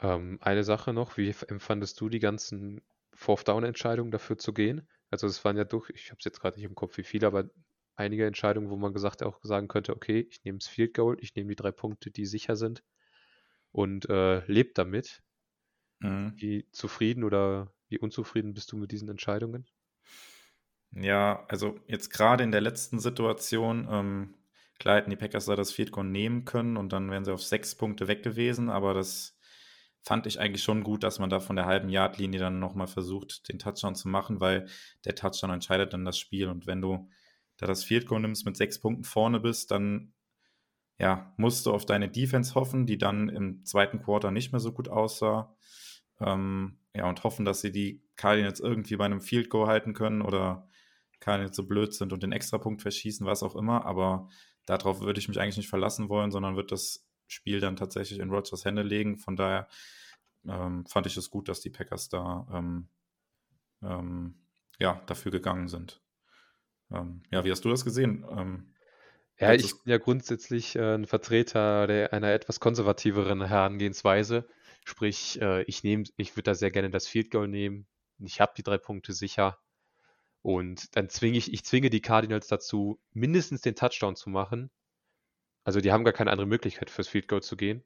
[0.00, 2.82] ähm, eine Sache noch, wie empfandest du die ganzen
[3.14, 4.88] Fourth-Down-Entscheidungen dafür zu gehen?
[5.10, 7.26] Also es waren ja durch, ich habe es jetzt gerade nicht im Kopf, wie viele,
[7.26, 7.50] aber
[7.96, 11.34] einige Entscheidungen, wo man gesagt auch sagen könnte, okay, ich nehme das Field Goal, ich
[11.34, 12.82] nehme die drei Punkte, die sicher sind
[13.72, 15.22] und äh, lebt damit.
[16.00, 16.40] Mhm.
[16.40, 19.66] Wie zufrieden oder wie unzufrieden bist du mit diesen Entscheidungen?
[20.92, 24.34] Ja, also jetzt gerade in der letzten Situation, ähm,
[24.78, 27.42] klar hätten die Packers da das Field Goal nehmen können und dann wären sie auf
[27.42, 29.38] sechs Punkte weg gewesen, aber das
[30.02, 33.48] fand ich eigentlich schon gut, dass man da von der halben Yardlinie dann nochmal versucht,
[33.48, 34.66] den Touchdown zu machen, weil
[35.04, 37.08] der Touchdown entscheidet dann das Spiel und wenn du
[37.56, 40.12] da das Field Goal nimmst, mit sechs Punkten vorne bist, dann
[40.98, 44.72] ja, musst du auf deine Defense hoffen, die dann im zweiten Quarter nicht mehr so
[44.72, 45.54] gut aussah.
[46.20, 50.20] Ähm, ja, und hoffen, dass sie die Cardinals irgendwie bei einem Field Goal halten können
[50.20, 50.68] oder
[51.20, 53.84] Cardinals so blöd sind und den Extrapunkt verschießen, was auch immer.
[53.86, 54.28] Aber
[54.66, 58.30] darauf würde ich mich eigentlich nicht verlassen wollen, sondern wird das Spiel dann tatsächlich in
[58.30, 59.16] Rodgers Hände legen.
[59.18, 59.68] Von daher
[60.48, 62.88] ähm, fand ich es gut, dass die Packers da ähm,
[63.82, 64.34] ähm,
[64.78, 66.02] ja, dafür gegangen sind.
[66.90, 68.24] Ähm, ja, wie hast du das gesehen?
[68.30, 68.74] Ähm,
[69.38, 74.46] Ja, ich bin ja grundsätzlich äh, ein Vertreter der, einer etwas konservativeren Herangehensweise.
[74.84, 77.86] Sprich, äh, ich nehme, ich würde da sehr gerne das Field Goal nehmen.
[78.18, 79.58] Ich habe die drei Punkte sicher.
[80.42, 84.70] Und dann zwinge ich, ich zwinge die Cardinals dazu, mindestens den Touchdown zu machen.
[85.64, 87.84] Also die haben gar keine andere Möglichkeit fürs Field Goal zu gehen.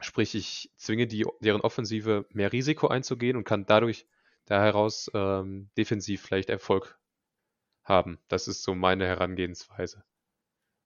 [0.00, 4.06] Sprich, ich zwinge die, deren Offensive mehr Risiko einzugehen und kann dadurch
[4.46, 6.98] da heraus ähm, defensiv vielleicht Erfolg
[7.84, 8.18] haben.
[8.26, 10.04] Das ist so meine Herangehensweise.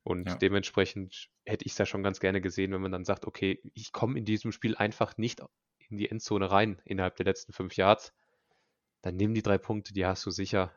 [0.02, 0.34] Und Ja.
[0.36, 3.92] dementsprechend hätte ich es ja schon ganz gerne gesehen, wenn man dann sagt, okay, ich
[3.92, 5.40] komme in diesem Spiel einfach nicht
[5.88, 8.12] in die Endzone rein innerhalb der letzten fünf Yards.
[9.07, 10.73] Dann nimm die drei Punkte, die hast du sicher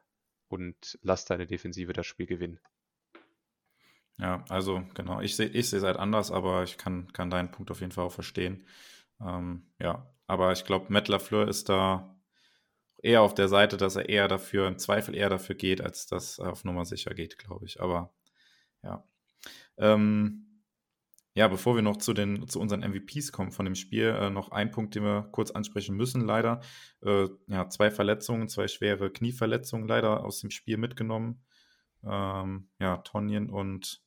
[0.50, 2.60] und lass deine Defensive das Spiel gewinnen.
[4.20, 7.72] Ja, also genau, ich sehe ich es halt anders, aber ich kann, kann deinen Punkt
[7.72, 8.68] auf jeden Fall auch verstehen.
[9.20, 12.16] Ähm, ja, aber ich glaube, Matt LaFleur ist da
[13.02, 16.38] eher auf der Seite, dass er eher dafür, im Zweifel eher dafür geht, als dass
[16.38, 17.82] er auf Nummer sicher geht, glaube ich.
[17.82, 18.14] Aber
[18.84, 19.04] ja.
[19.80, 20.49] Ähm,
[21.36, 24.52] ja, bevor wir noch zu, den, zu unseren MVPs kommen von dem Spiel, äh, noch
[24.52, 26.62] ein Punkt, den wir kurz ansprechen müssen, leider.
[27.04, 31.46] Äh, ja, zwei Verletzungen, zwei schwere Knieverletzungen leider aus dem Spiel mitgenommen.
[32.04, 34.02] Ähm, ja, Tonjen und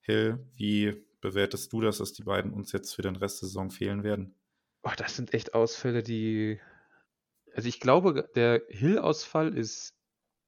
[0.00, 3.70] Hill, wie bewertest du das, dass die beiden uns jetzt für den Rest der Saison
[3.70, 4.34] fehlen werden?
[4.82, 6.60] Oh, das sind echt Ausfälle, die.
[7.54, 9.94] Also ich glaube, der Hill-Ausfall ist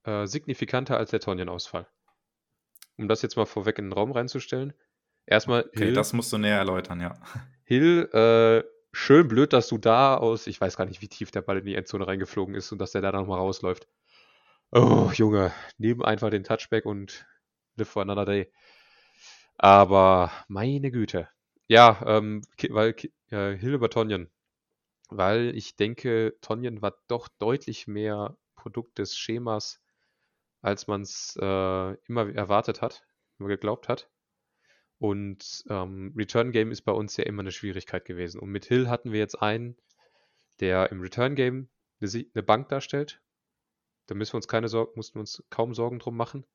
[0.04, 1.86] äh, signifikanter als der Tonjen-Ausfall.
[2.98, 4.74] Um das jetzt mal vorweg in den Raum reinzustellen.
[5.26, 7.14] Erstmal Okay, Hill, das musst du näher erläutern, ja.
[7.64, 11.42] Hill äh, schön blöd, dass du da aus, ich weiß gar nicht, wie tief der
[11.42, 13.88] Ball in die Endzone reingeflogen ist und dass der da nochmal rausläuft.
[14.72, 17.26] Oh, Junge, nimm einfach den Touchback und
[17.76, 18.50] live for another day.
[19.58, 21.28] Aber meine Güte.
[21.68, 22.94] Ja, ähm, weil
[23.30, 24.30] äh, Hill über Tonjen.
[25.08, 29.80] Weil ich denke, Tonjen war doch deutlich mehr Produkt des Schemas,
[30.62, 33.04] als man es äh, immer erwartet hat,
[33.38, 34.08] immer geglaubt hat.
[34.98, 38.40] Und ähm, Return Game ist bei uns ja immer eine Schwierigkeit gewesen.
[38.40, 39.76] Und mit Hill hatten wir jetzt einen,
[40.60, 41.68] der im Return-Game
[42.00, 43.20] eine, eine Bank darstellt.
[44.06, 46.46] Da müssen wir uns keine Sorgen, mussten wir uns kaum Sorgen drum machen.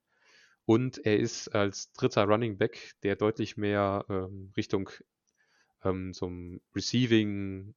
[0.66, 4.90] Und er ist als dritter Running Back, der deutlich mehr ähm, Richtung
[5.84, 7.76] ähm, zum Receiving,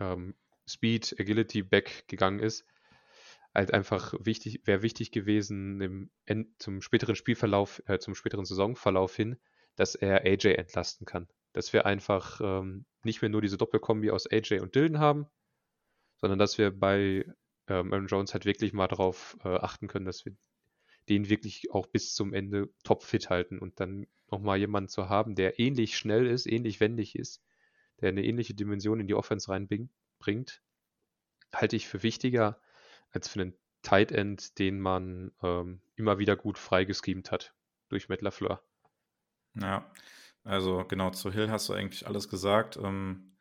[0.00, 0.34] ähm,
[0.66, 2.64] Speed, Agility Back gegangen ist,
[3.54, 9.14] halt einfach wichtig, wäre wichtig gewesen im End, zum späteren Spielverlauf, äh, zum späteren Saisonverlauf
[9.14, 9.36] hin,
[9.76, 11.28] dass er AJ entlasten kann.
[11.52, 15.26] Dass wir einfach ähm, nicht mehr nur diese Doppelkombi aus AJ und Dylan haben,
[16.16, 17.24] sondern dass wir bei
[17.68, 20.34] ähm, Aaron Jones halt wirklich mal darauf äh, achten können, dass wir
[21.08, 25.58] den wirklich auch bis zum Ende topfit halten und dann nochmal jemanden zu haben, der
[25.58, 27.42] ähnlich schnell ist, ähnlich wendig ist,
[28.00, 30.62] der eine ähnliche Dimension in die Offense reinbringt,
[31.52, 32.60] halte ich für wichtiger
[33.10, 37.54] als für einen Tight End, den man ähm, immer wieder gut freigeschemt hat
[37.88, 38.62] durch Matt LaFleur.
[39.60, 39.90] Ja,
[40.44, 42.76] also genau, zu Hill hast du eigentlich alles gesagt.
[42.82, 43.36] Ähm,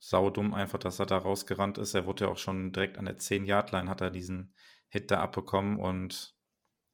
[0.00, 1.94] saudumm einfach, dass er da rausgerannt ist.
[1.94, 4.54] Er wurde ja auch schon direkt an der 10-Yard-Line, hat er diesen
[4.88, 6.36] Hit da abbekommen und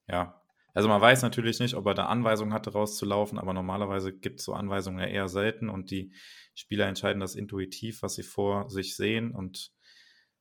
[0.09, 0.43] ja,
[0.75, 4.47] also man weiß natürlich nicht, ob er da Anweisungen hatte, rauszulaufen, aber normalerweise gibt es
[4.47, 6.15] so Anweisungen ja eher selten und die
[6.55, 9.73] Spieler entscheiden das intuitiv, was sie vor sich sehen und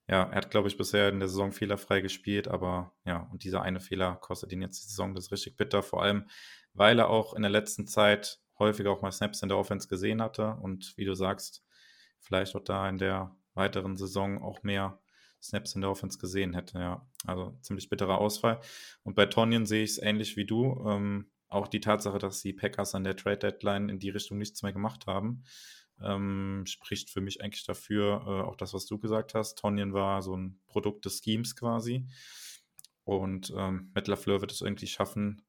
[0.07, 3.61] ja, er hat, glaube ich, bisher in der Saison fehlerfrei gespielt, aber ja, und dieser
[3.61, 6.27] eine Fehler kostet ihn jetzt die Saison, das ist richtig bitter, vor allem,
[6.73, 10.21] weil er auch in der letzten Zeit häufig auch mal Snaps in der Offense gesehen
[10.21, 11.63] hatte und wie du sagst,
[12.19, 14.99] vielleicht auch da in der weiteren Saison auch mehr
[15.41, 17.07] Snaps in der Offense gesehen hätte, ja.
[17.25, 18.59] Also ziemlich bitterer Ausfall.
[19.03, 20.83] Und bei Tonyan sehe ich es ähnlich wie du.
[20.87, 24.63] Ähm, auch die Tatsache, dass die Packers an der Trade Deadline in die Richtung nichts
[24.63, 25.43] mehr gemacht haben,
[26.03, 29.57] ähm, spricht für mich eigentlich dafür, äh, auch das, was du gesagt hast.
[29.57, 32.07] Tonyan war so ein Produkt des Schemes quasi.
[33.03, 35.45] Und ähm, Matt LaFleur wird es irgendwie schaffen,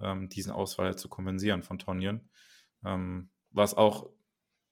[0.00, 2.28] ähm, diesen Ausfall zu kompensieren von Tonyan.
[2.84, 4.10] Ähm, was auch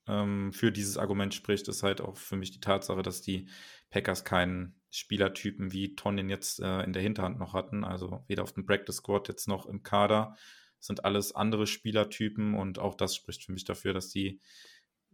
[0.06, 3.48] ähm, für dieses Argument spricht, ist halt auch für mich die Tatsache, dass die
[3.90, 7.84] Packers keinen Spielertypen wie Tonyan jetzt äh, in der Hinterhand noch hatten.
[7.84, 10.34] Also weder auf dem Practice Squad jetzt noch im Kader.
[10.78, 14.40] Das sind alles andere Spielertypen und auch das spricht für mich dafür, dass die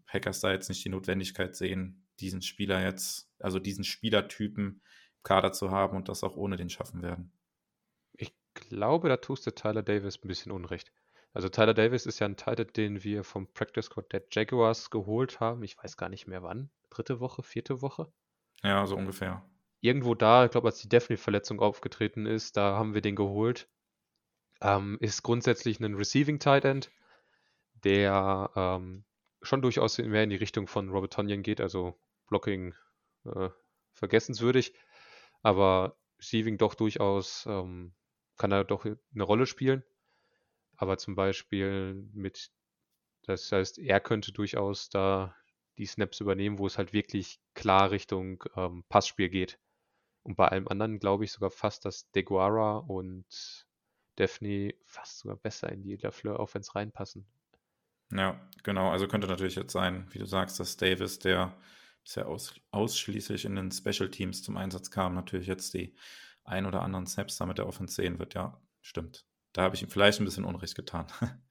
[0.07, 4.81] Packers da jetzt nicht die Notwendigkeit sehen, diesen Spieler jetzt, also diesen Spielertypen im
[5.23, 7.33] Kader zu haben und das auch ohne den schaffen werden.
[8.13, 10.93] Ich glaube, da tust du Tyler Davis ein bisschen Unrecht.
[11.33, 15.41] Also Tyler Davis ist ja ein Titan, den wir vom Practice Squad der Jaguars geholt
[15.41, 15.65] haben.
[15.65, 16.71] Ich weiß gar nicht mehr wann.
[16.91, 18.13] Dritte Woche, vierte Woche?
[18.63, 19.45] Ja, so ungefähr.
[19.81, 23.69] Irgendwo da, ich glaube, als die Daphne-Verletzung aufgetreten ist, da haben wir den geholt.
[24.61, 26.93] Ähm, ist grundsätzlich ein Receiving Tight End,
[27.83, 29.05] der ähm,
[29.45, 32.75] schon durchaus mehr in die Richtung von Robert Tonyan geht, also Blocking
[33.25, 33.51] äh,
[33.93, 34.75] vergessenswürdig,
[35.43, 37.93] aber Receiving doch durchaus ähm,
[38.37, 39.85] kann er doch eine Rolle spielen
[40.77, 42.51] aber zum Beispiel mit,
[43.23, 45.35] das heißt, er könnte durchaus da
[45.79, 49.59] die Snaps übernehmen, wo es halt wirklich klar Richtung ähm, Passspiel geht.
[50.23, 53.67] Und bei allem anderen glaube ich sogar fast, dass Deguara und
[54.17, 57.27] Daphne fast sogar besser in die Lafleur Offense reinpassen.
[58.15, 58.91] Ja, genau.
[58.91, 61.55] Also könnte natürlich jetzt sein, wie du sagst, dass Davis, der
[62.03, 65.95] bisher aus, ausschließlich in den Special Teams zum Einsatz kam, natürlich jetzt die
[66.45, 68.35] ein oder anderen Snaps damit der Offense sehen wird.
[68.35, 69.25] Ja, stimmt.
[69.53, 71.07] Da habe ich ihm vielleicht ein bisschen Unrecht getan.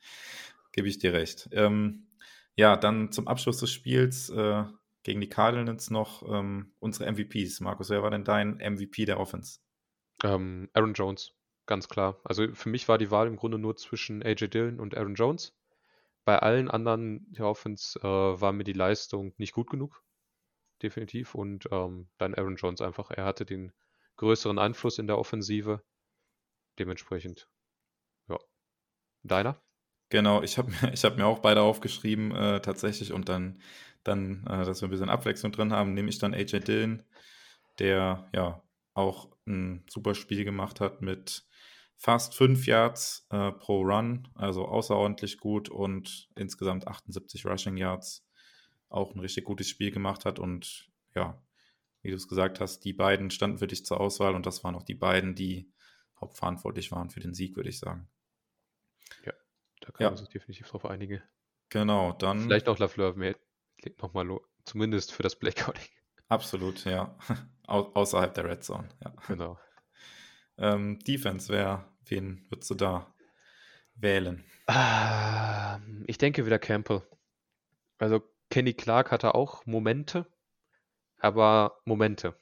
[0.71, 1.49] Gebe ich dir recht.
[1.51, 2.07] Ähm,
[2.55, 4.63] ja, dann zum Abschluss des Spiels äh,
[5.03, 7.59] gegen die Cardinals noch ähm, unsere MVPs.
[7.59, 9.59] Markus, wer war denn dein MVP der Offense?
[10.23, 11.33] Ähm, Aaron Jones,
[11.65, 12.19] ganz klar.
[12.23, 15.53] Also für mich war die Wahl im Grunde nur zwischen AJ Dillon und Aaron Jones.
[16.25, 20.03] Bei allen anderen der Offense äh, war mir die Leistung nicht gut genug.
[20.81, 21.35] Definitiv.
[21.35, 23.11] Und ähm, dann Aaron Jones einfach.
[23.11, 23.71] Er hatte den
[24.17, 25.83] größeren Einfluss in der Offensive.
[26.79, 27.47] Dementsprechend
[29.23, 29.61] Deiner?
[30.09, 33.59] Genau, ich habe ich hab mir auch beide aufgeschrieben, äh, tatsächlich, und dann,
[34.03, 37.03] dann äh, dass wir ein bisschen Abwechslung drin haben, nehme ich dann AJ Dillon,
[37.79, 38.61] der ja
[38.93, 41.45] auch ein super Spiel gemacht hat mit
[41.97, 48.25] fast 5 Yards äh, pro Run, also außerordentlich gut und insgesamt 78 Rushing Yards.
[48.89, 51.41] Auch ein richtig gutes Spiel gemacht hat und ja,
[52.01, 54.75] wie du es gesagt hast, die beiden standen für dich zur Auswahl und das waren
[54.75, 55.71] auch die beiden, die
[56.19, 58.09] hauptverantwortlich waren für den Sieg, würde ich sagen.
[59.83, 60.09] Da kann ja.
[60.09, 61.21] man sich definitiv drauf einigen.
[61.69, 62.41] Genau, dann.
[62.41, 63.35] Vielleicht auch Lafleur mehr
[64.01, 65.89] nochmal, zumindest für das Blackouting.
[66.29, 67.17] Absolut, ja.
[67.67, 69.13] Au außerhalb der Red Zone, ja.
[69.27, 69.59] Genau.
[70.57, 73.13] Ähm, Defense, wer, wen würdest du da
[73.95, 74.43] wählen?
[74.67, 77.01] Ähm, ich denke wieder Campbell.
[77.97, 80.25] Also Kenny Clark hatte auch Momente,
[81.19, 82.35] aber Momente.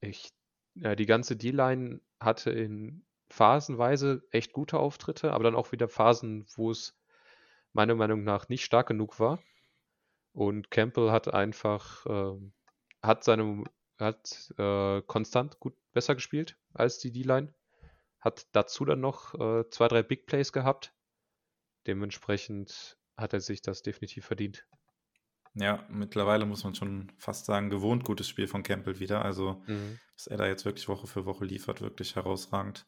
[0.00, 0.32] Ich,
[0.80, 6.46] äh, die ganze D-Line hatte in phasenweise echt gute Auftritte, aber dann auch wieder Phasen,
[6.56, 6.98] wo es
[7.72, 9.38] meiner Meinung nach nicht stark genug war.
[10.32, 12.52] Und Campbell hat einfach ähm,
[13.02, 13.64] hat seine
[14.00, 17.54] hat äh, konstant gut besser gespielt als die D-Line.
[18.20, 20.92] Hat dazu dann noch äh, zwei, drei Big Plays gehabt.
[21.86, 24.66] Dementsprechend hat er sich das definitiv verdient.
[25.54, 29.24] Ja, mittlerweile muss man schon fast sagen, gewohnt gutes Spiel von Campbell wieder.
[29.24, 29.98] Also, mhm.
[30.14, 32.86] was er da jetzt wirklich Woche für Woche liefert, wirklich herausragend.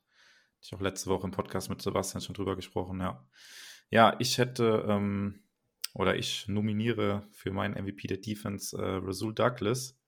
[0.61, 3.27] Ich auch letzte Woche im Podcast mit Sebastian schon drüber gesprochen, ja.
[3.91, 5.43] Ja, ich hätte, ähm,
[5.93, 9.99] oder ich nominiere für meinen MVP der Defense äh, Rasul Douglas,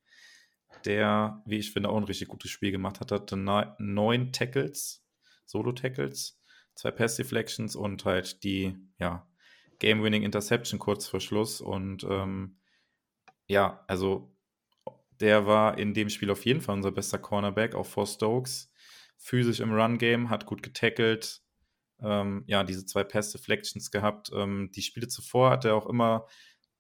[0.85, 3.13] der, wie ich finde, auch ein richtig gutes Spiel gemacht hat.
[3.13, 5.05] Hatte neun Tackles,
[5.47, 6.41] Solo-Tackles,
[6.75, 9.27] zwei Pass-Deflections und halt die, ja,
[9.79, 11.61] Game-Winning Interception kurz vor Schluss.
[11.61, 12.59] Und ähm,
[13.47, 14.35] ja, also
[15.21, 18.71] der war in dem Spiel auf jeden Fall unser bester Cornerback, auch vor Stokes.
[19.17, 21.43] Physisch im Run-Game, hat gut getackelt.
[22.01, 24.31] Ähm, ja, diese zwei Pass-Deflections gehabt.
[24.35, 26.27] Ähm, die Spiele zuvor hat er auch immer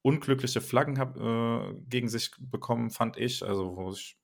[0.04, 3.42] unglückliche Flaggen hab, äh, gegen sich bekommen, fand ich.
[3.42, 4.18] Also, wo ich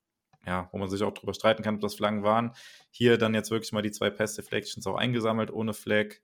[0.46, 2.52] ja, wo man sich auch drüber streiten kann, ob das Flaggen waren.
[2.90, 6.14] Hier dann jetzt wirklich mal die zwei Pass Deflections auch eingesammelt ohne Flag.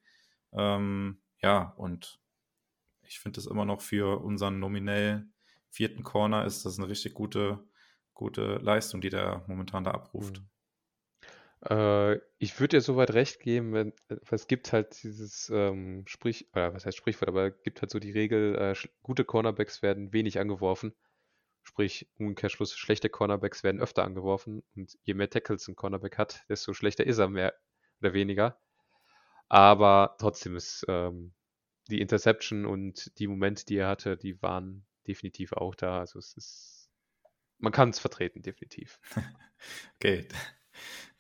[0.53, 2.19] Ähm, ja, und
[3.03, 5.29] ich finde das immer noch für unseren nominell
[5.71, 7.63] vierten Corner ist das eine richtig gute,
[8.15, 10.41] gute Leistung, die der momentan da abruft.
[10.41, 10.49] Mhm.
[11.63, 16.49] Äh, ich würde dir soweit recht geben, wenn, äh, es gibt halt dieses ähm, Sprich,
[16.53, 20.13] oder was heißt Sprichwort, aber es gibt halt so die Regel, äh, gute Cornerbacks werden
[20.13, 20.95] wenig angeworfen.
[21.65, 26.75] Sprich, Umkehrschluss, schlechte Cornerbacks werden öfter angeworfen und je mehr Tackles ein Cornerback hat, desto
[26.75, 27.55] schlechter ist er mehr
[28.01, 28.59] oder weniger.
[29.49, 31.35] Aber trotzdem ist ähm,
[31.89, 36.01] die Interception und die Momente, die er hatte, die waren definitiv auch da.
[36.01, 36.91] Also es ist,
[37.59, 39.01] man kann es vertreten, definitiv.
[39.97, 40.29] okay.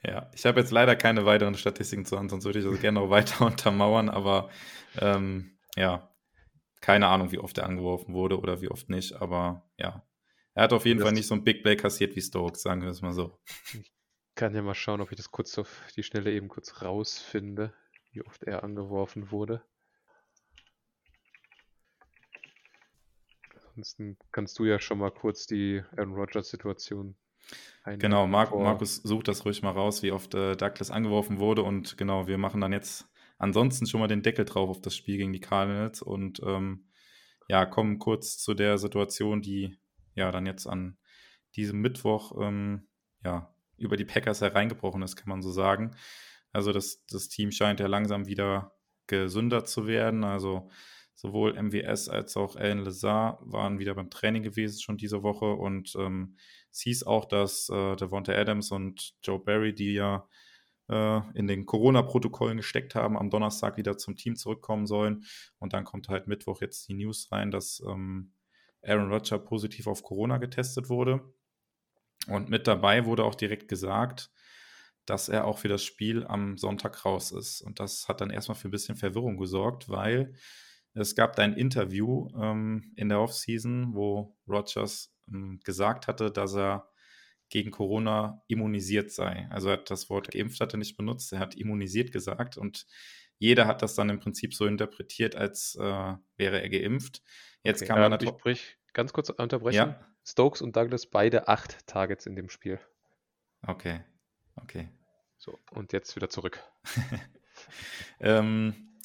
[0.06, 3.00] Ja, ich habe jetzt leider keine weiteren Statistiken zu Hand, sonst würde ich das gerne
[3.00, 4.50] noch weiter untermauern, aber
[4.98, 6.14] ähm, ja,
[6.80, 10.06] keine Ahnung, wie oft er angeworfen wurde oder wie oft nicht, aber ja.
[10.54, 12.82] Er hat auf jeden das Fall nicht so ein Big Play kassiert wie Stokes, sagen
[12.82, 13.36] wir es mal so.
[13.72, 13.92] Ich
[14.36, 17.74] kann ja mal schauen, ob ich das kurz auf die Schnelle eben kurz rausfinde,
[18.12, 19.64] wie oft er angeworfen wurde.
[23.54, 27.16] Ansonsten kannst du ja schon mal kurz die Aaron Rodgers-Situation
[27.98, 28.62] Genau, Mar vor.
[28.62, 31.62] Markus sucht das ruhig mal raus, wie oft äh, Douglas angeworfen wurde.
[31.62, 35.18] Und genau, wir machen dann jetzt ansonsten schon mal den Deckel drauf auf das Spiel
[35.18, 36.86] gegen die Cardinals und ähm,
[37.48, 39.78] ja, kommen kurz zu der Situation, die
[40.14, 40.96] ja dann jetzt an
[41.54, 42.88] diesem Mittwoch ähm,
[43.24, 45.94] ja, über die Packers hereingebrochen ist, kann man so sagen.
[46.52, 48.72] Also das, das Team scheint ja langsam wieder
[49.06, 50.24] gesünder zu werden.
[50.24, 50.70] Also
[51.16, 55.94] Sowohl MWS als auch Alan Lazar waren wieder beim Training gewesen schon diese Woche und
[55.98, 56.36] ähm,
[56.70, 60.28] es hieß auch, dass äh, Devonta Adams und Joe Barry, die ja
[60.90, 65.24] äh, in den Corona-Protokollen gesteckt haben, am Donnerstag wieder zum Team zurückkommen sollen.
[65.58, 68.34] Und dann kommt halt Mittwoch jetzt die News rein, dass ähm,
[68.82, 71.32] Aaron Rodgers positiv auf Corona getestet wurde.
[72.28, 74.30] Und mit dabei wurde auch direkt gesagt,
[75.06, 77.62] dass er auch für das Spiel am Sonntag raus ist.
[77.62, 80.34] Und das hat dann erstmal für ein bisschen Verwirrung gesorgt, weil
[80.96, 86.54] es gab da ein Interview ähm, in der Offseason, wo Rogers ähm, gesagt hatte, dass
[86.54, 86.88] er
[87.48, 89.46] gegen Corona immunisiert sei.
[89.50, 92.86] Also er hat das Wort geimpft hat er nicht benutzt, er hat immunisiert gesagt und
[93.38, 97.22] jeder hat das dann im Prinzip so interpretiert, als äh, wäre er geimpft.
[97.62, 98.34] Jetzt okay, kann man ähm, natürlich.
[98.38, 99.76] Sprich, ganz kurz unterbrechen.
[99.76, 100.06] Ja?
[100.24, 102.80] Stokes und Douglas beide acht Targets in dem Spiel.
[103.62, 104.02] Okay,
[104.56, 104.88] okay.
[105.36, 106.60] So, und jetzt wieder zurück.
[108.20, 108.95] ähm,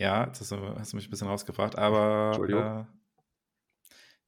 [0.00, 2.28] ja, jetzt hast du, hast du mich ein bisschen rausgebracht, aber.
[2.28, 2.62] Entschuldigung.
[2.62, 2.84] Äh,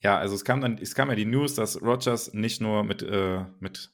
[0.01, 3.03] ja, also es kam dann, es kam ja die News, dass Rogers nicht nur mit,
[3.03, 3.93] äh, mit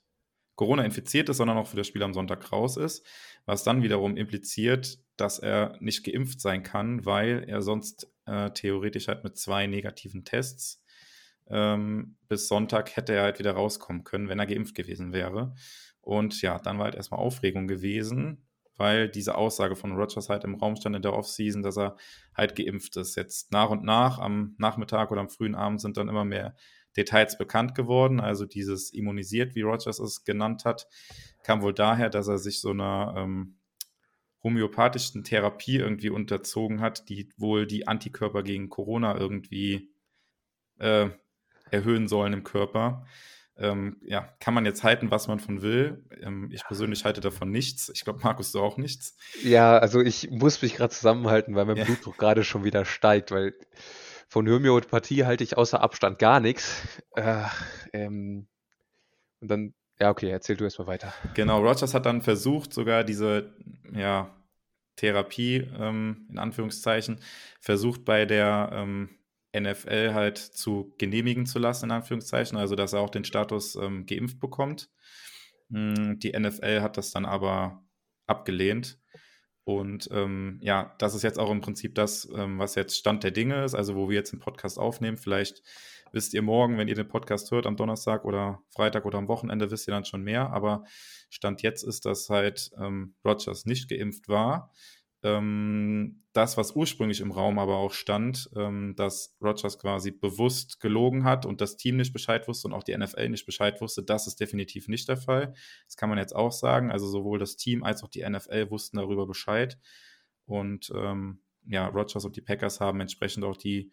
[0.56, 3.06] Corona infiziert ist, sondern auch für das Spiel am Sonntag raus ist,
[3.44, 9.06] was dann wiederum impliziert, dass er nicht geimpft sein kann, weil er sonst äh, theoretisch
[9.06, 10.82] halt mit zwei negativen Tests
[11.48, 15.54] ähm, bis Sonntag hätte er halt wieder rauskommen können, wenn er geimpft gewesen wäre.
[16.00, 18.47] Und ja, dann war halt erstmal Aufregung gewesen,
[18.78, 21.96] weil diese Aussage von Rogers halt im Raum stand in der Offseason, dass er
[22.34, 23.16] halt geimpft ist.
[23.16, 26.56] Jetzt nach und nach am Nachmittag oder am frühen Abend sind dann immer mehr
[26.96, 28.20] Details bekannt geworden.
[28.20, 30.86] Also dieses immunisiert, wie Rogers es genannt hat,
[31.42, 33.58] kam wohl daher, dass er sich so einer ähm,
[34.42, 39.90] homöopathischen Therapie irgendwie unterzogen hat, die wohl die Antikörper gegen Corona irgendwie
[40.78, 41.10] äh,
[41.70, 43.04] erhöhen sollen im Körper.
[43.58, 46.04] Ähm, ja, kann man jetzt halten, was man von will.
[46.20, 47.90] Ähm, ich persönlich halte davon nichts.
[47.92, 49.16] Ich glaube, Markus, du auch nichts.
[49.42, 51.84] Ja, also ich muss mich gerade zusammenhalten, weil mein ja.
[51.84, 53.54] Blutdruck gerade schon wieder steigt, weil
[54.28, 56.86] von Homöopathie halte ich außer Abstand gar nichts.
[57.16, 57.44] Äh,
[57.92, 58.46] ähm,
[59.40, 61.12] und dann, ja, okay, erzähl du erstmal weiter.
[61.34, 63.52] Genau, Rogers hat dann versucht, sogar diese,
[63.92, 64.30] ja,
[64.96, 67.20] Therapie, ähm, in Anführungszeichen,
[67.60, 69.17] versucht bei der ähm,
[69.56, 74.06] NFL halt zu genehmigen zu lassen, in Anführungszeichen, also dass er auch den Status ähm,
[74.06, 74.90] geimpft bekommt.
[75.70, 77.82] Hm, die NFL hat das dann aber
[78.26, 78.98] abgelehnt.
[79.64, 83.32] Und ähm, ja, das ist jetzt auch im Prinzip das, ähm, was jetzt Stand der
[83.32, 85.18] Dinge ist, also wo wir jetzt den Podcast aufnehmen.
[85.18, 85.62] Vielleicht
[86.10, 89.70] wisst ihr morgen, wenn ihr den Podcast hört, am Donnerstag oder Freitag oder am Wochenende,
[89.70, 90.50] wisst ihr dann schon mehr.
[90.52, 90.84] Aber
[91.28, 94.72] Stand jetzt ist, dass halt ähm, Rogers nicht geimpft war
[95.22, 101.24] ähm, das, was ursprünglich im Raum aber auch stand, ähm, dass Rogers quasi bewusst gelogen
[101.24, 104.26] hat und das Team nicht Bescheid wusste und auch die NFL nicht Bescheid wusste, das
[104.26, 105.54] ist definitiv nicht der Fall.
[105.86, 106.92] Das kann man jetzt auch sagen.
[106.92, 109.78] Also sowohl das Team als auch die NFL wussten darüber Bescheid.
[110.46, 113.90] Und ähm, ja, Rogers und die Packers haben entsprechend auch die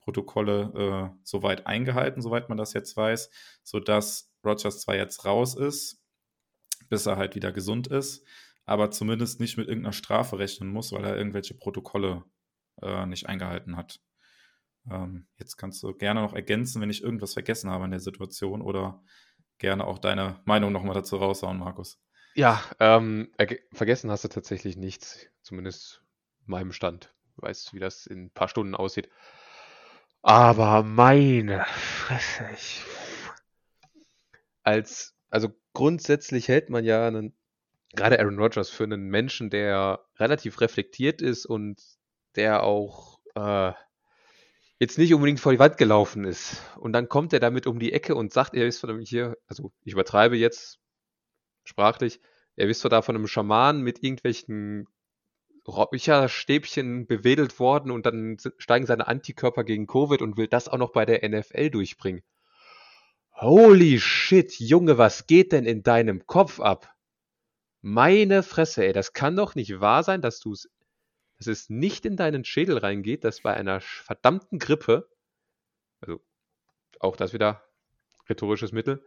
[0.00, 3.30] Protokolle äh, soweit eingehalten, soweit man das jetzt weiß,
[3.62, 6.02] sodass Rogers zwar jetzt raus ist,
[6.88, 8.26] bis er halt wieder gesund ist,
[8.66, 12.24] aber zumindest nicht mit irgendeiner Strafe rechnen muss, weil er irgendwelche Protokolle
[12.82, 14.00] äh, nicht eingehalten hat.
[14.90, 18.62] Ähm, jetzt kannst du gerne noch ergänzen, wenn ich irgendwas vergessen habe in der Situation
[18.62, 19.02] oder
[19.58, 22.00] gerne auch deine Meinung nochmal dazu raushauen, Markus.
[22.34, 23.32] Ja, ähm,
[23.72, 26.02] vergessen hast du tatsächlich nichts, zumindest
[26.46, 27.14] meinem Stand.
[27.36, 29.08] Du weißt, wie das in ein paar Stunden aussieht.
[30.22, 32.82] Aber meine Fresse, ich.
[34.62, 37.36] Als, also grundsätzlich hält man ja einen
[37.94, 41.82] gerade Aaron Rodgers für einen Menschen, der relativ reflektiert ist und
[42.36, 43.72] der auch äh,
[44.78, 46.62] jetzt nicht unbedingt vor die Wand gelaufen ist.
[46.76, 49.72] Und dann kommt er damit um die Ecke und sagt, er ist von hier, also
[49.84, 50.78] ich übertreibe jetzt
[51.64, 52.20] sprachlich,
[52.56, 54.86] er ist da von einem Schaman mit irgendwelchen
[55.66, 60.92] Räucherstäbchen bewedelt worden und dann steigen seine Antikörper gegen Covid und will das auch noch
[60.92, 62.22] bei der NFL durchbringen.
[63.32, 66.93] Holy shit, Junge, was geht denn in deinem Kopf ab?
[67.86, 70.70] Meine Fresse, ey, das kann doch nicht wahr sein, dass du es,
[71.36, 75.10] dass es nicht in deinen Schädel reingeht, dass bei einer verdammten Grippe,
[76.00, 76.18] also
[76.98, 77.62] auch das wieder
[78.26, 79.04] rhetorisches Mittel,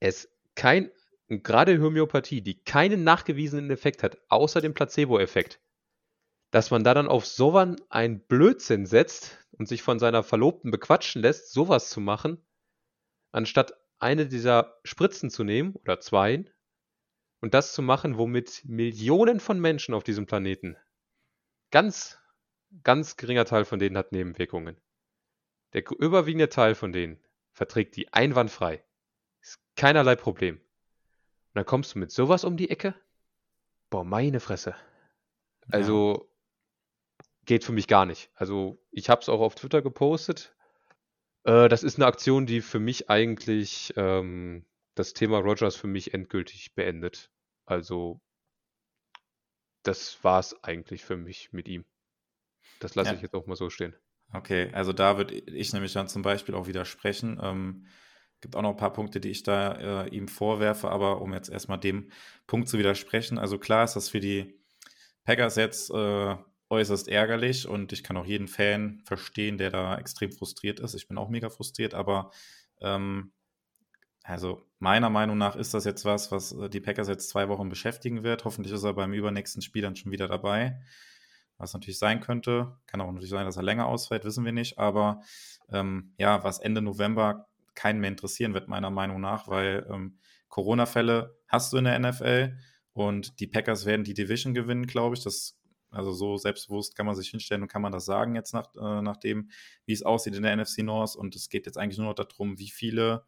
[0.00, 0.90] es kein,
[1.28, 5.58] gerade Homöopathie, die keinen nachgewiesenen Effekt hat, außer dem Placebo-Effekt,
[6.50, 11.22] dass man da dann auf sowas ein Blödsinn setzt und sich von seiner Verlobten bequatschen
[11.22, 12.44] lässt, sowas zu machen,
[13.32, 16.44] anstatt eine dieser Spritzen zu nehmen oder zwei
[17.40, 20.76] und das zu machen, womit Millionen von Menschen auf diesem Planeten,
[21.70, 22.18] ganz,
[22.82, 24.80] ganz geringer Teil von denen hat Nebenwirkungen.
[25.72, 27.18] Der überwiegende Teil von denen
[27.52, 28.82] verträgt die einwandfrei.
[29.40, 30.56] Ist keinerlei Problem.
[30.56, 32.94] Und dann kommst du mit sowas um die Ecke?
[33.90, 34.74] Boah, meine Fresse.
[35.70, 36.28] Also,
[37.20, 37.24] ja.
[37.44, 38.30] geht für mich gar nicht.
[38.34, 40.54] Also, ich habe es auch auf Twitter gepostet.
[41.44, 44.64] Äh, das ist eine Aktion, die für mich eigentlich ähm,
[44.98, 47.30] das Thema Rogers für mich endgültig beendet.
[47.64, 48.20] Also,
[49.82, 51.84] das war es eigentlich für mich mit ihm.
[52.80, 53.16] Das lasse ja.
[53.16, 53.94] ich jetzt auch mal so stehen.
[54.32, 57.40] Okay, also da würde ich nämlich dann zum Beispiel auch widersprechen.
[57.42, 57.86] Ähm,
[58.40, 61.48] gibt auch noch ein paar Punkte, die ich da äh, ihm vorwerfe, aber um jetzt
[61.48, 62.10] erstmal dem
[62.46, 63.38] Punkt zu widersprechen.
[63.38, 64.54] Also klar ist das für die
[65.24, 66.36] Packers jetzt äh,
[66.70, 70.94] äußerst ärgerlich und ich kann auch jeden Fan verstehen, der da extrem frustriert ist.
[70.94, 72.30] Ich bin auch mega frustriert, aber
[72.80, 73.32] ähm,
[74.28, 77.70] also meiner Meinung nach ist das jetzt was, was äh, die Packers jetzt zwei Wochen
[77.70, 78.44] beschäftigen wird.
[78.44, 80.82] Hoffentlich ist er beim übernächsten Spiel dann schon wieder dabei.
[81.56, 82.76] Was natürlich sein könnte.
[82.86, 84.78] Kann auch natürlich sein, dass er länger ausfällt, wissen wir nicht.
[84.78, 85.22] Aber
[85.72, 90.18] ähm, ja, was Ende November keinen mehr interessieren wird, meiner Meinung nach, weil ähm,
[90.50, 92.58] Corona-Fälle hast du in der NFL
[92.92, 95.24] und die Packers werden die Division gewinnen, glaube ich.
[95.24, 95.58] Das,
[95.90, 99.00] also so selbstbewusst kann man sich hinstellen und kann man das sagen jetzt nach, äh,
[99.00, 99.50] nach dem,
[99.86, 101.16] wie es aussieht in der NFC North.
[101.16, 103.24] Und es geht jetzt eigentlich nur noch darum, wie viele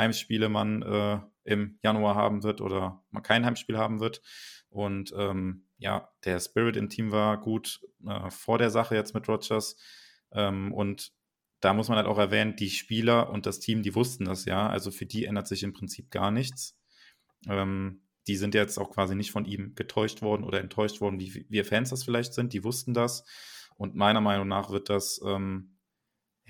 [0.00, 4.22] Heimspiele man äh, im Januar haben wird oder man kein Heimspiel haben wird.
[4.68, 9.28] Und ähm, ja, der Spirit im Team war gut äh, vor der Sache jetzt mit
[9.28, 9.76] Rogers.
[10.32, 11.12] Ähm, und
[11.60, 14.68] da muss man halt auch erwähnen, die Spieler und das Team, die wussten das ja.
[14.68, 16.78] Also für die ändert sich im Prinzip gar nichts.
[17.46, 21.46] Ähm, die sind jetzt auch quasi nicht von ihm getäuscht worden oder enttäuscht worden, wie
[21.48, 22.52] wir Fans das vielleicht sind.
[22.52, 23.24] Die wussten das.
[23.76, 25.76] Und meiner Meinung nach wird das ähm,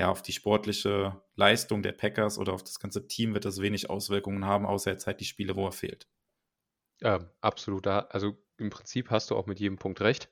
[0.00, 3.90] ja, auf die sportliche Leistung der Packers oder auf das ganze Team wird das wenig
[3.90, 6.08] Auswirkungen haben, außer jetzt halt die Spiele, wo er fehlt.
[7.02, 7.86] Ja, absolut.
[7.86, 10.30] Also im Prinzip hast du auch mit jedem Punkt recht,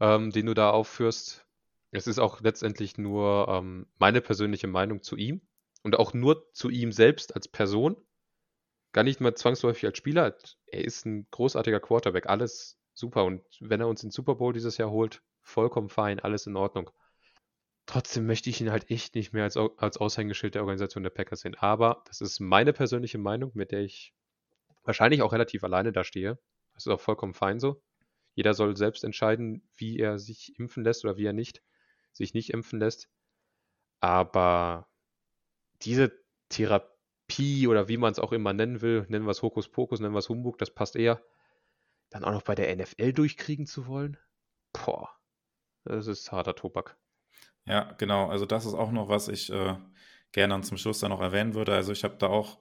[0.00, 1.46] ähm, den du da aufführst.
[1.90, 5.42] Es ist auch letztendlich nur ähm, meine persönliche Meinung zu ihm
[5.82, 7.98] und auch nur zu ihm selbst als Person.
[8.92, 10.38] Gar nicht mal zwangsläufig als Spieler.
[10.68, 13.26] Er ist ein großartiger Quarterback, alles super.
[13.26, 16.90] Und wenn er uns den Super Bowl dieses Jahr holt, vollkommen fein, alles in Ordnung.
[17.90, 21.40] Trotzdem möchte ich ihn halt echt nicht mehr als, als Aushängeschild der Organisation der Packers
[21.40, 21.56] sehen.
[21.56, 24.14] Aber das ist meine persönliche Meinung, mit der ich
[24.84, 26.38] wahrscheinlich auch relativ alleine da stehe.
[26.72, 27.82] Das ist auch vollkommen fein so.
[28.36, 31.64] Jeder soll selbst entscheiden, wie er sich impfen lässt oder wie er nicht
[32.12, 33.08] sich nicht impfen lässt.
[33.98, 34.88] Aber
[35.82, 36.12] diese
[36.48, 40.20] Therapie oder wie man es auch immer nennen will, nennen wir es Hokuspokus, nennen wir
[40.20, 41.20] es Humbug, das passt eher,
[42.08, 44.16] dann auch noch bei der NFL durchkriegen zu wollen,
[44.72, 45.10] boah,
[45.82, 46.99] das ist harter Tobak.
[47.70, 48.28] Ja, genau.
[48.28, 49.76] Also das ist auch noch, was ich äh,
[50.32, 51.72] gerne zum Schluss dann noch erwähnen würde.
[51.72, 52.58] Also ich habe da auch,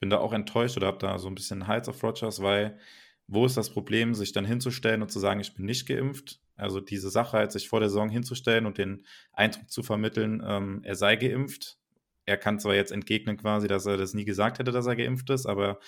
[0.00, 2.78] bin da auch enttäuscht oder habe da so ein bisschen Hals auf Rogers, weil
[3.26, 6.40] wo ist das Problem, sich dann hinzustellen und zu sagen, ich bin nicht geimpft?
[6.56, 10.82] Also diese Sache halt, sich vor der Saison hinzustellen und den Eindruck zu vermitteln, ähm,
[10.84, 11.78] er sei geimpft.
[12.26, 15.30] Er kann zwar jetzt entgegnen quasi, dass er das nie gesagt hätte, dass er geimpft
[15.30, 15.80] ist, aber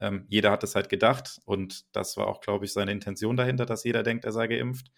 [0.00, 3.66] ähm, jeder hat es halt gedacht und das war auch, glaube ich, seine Intention dahinter,
[3.66, 4.90] dass jeder denkt, er sei geimpft.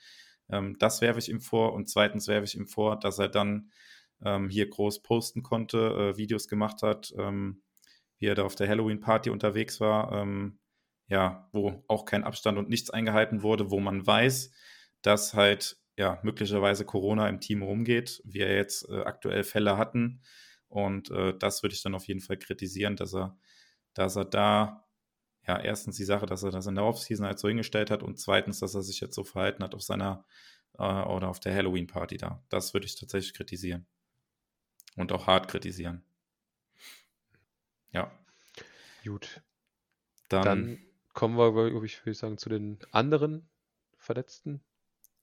[0.51, 3.71] Ähm, das werfe ich ihm vor und zweitens werfe ich ihm vor, dass er dann
[4.25, 7.63] ähm, hier groß posten konnte, äh, Videos gemacht hat, ähm,
[8.19, 10.59] wie er da auf der Halloween-Party unterwegs war, ähm,
[11.09, 14.53] ja, wo auch kein Abstand und nichts eingehalten wurde, wo man weiß,
[15.03, 20.23] dass halt ja möglicherweise Corona im Team rumgeht, wie er jetzt äh, aktuell Fälle hatten.
[20.69, 23.37] Und äh, das würde ich dann auf jeden Fall kritisieren, dass er,
[23.95, 24.87] dass er da
[25.47, 28.19] ja erstens die Sache, dass er das in der Offseason halt so hingestellt hat und
[28.19, 30.25] zweitens, dass er sich jetzt so verhalten hat auf seiner
[30.79, 32.43] äh, oder auf der Halloween-Party da.
[32.49, 33.87] Das würde ich tatsächlich kritisieren.
[34.97, 36.05] Und auch hart kritisieren.
[37.93, 38.11] Ja.
[39.05, 39.43] Gut.
[40.29, 40.79] Dann, Dann
[41.13, 43.49] kommen wir, glaube ich, würde sagen, zu den anderen
[43.97, 44.63] Verletzten.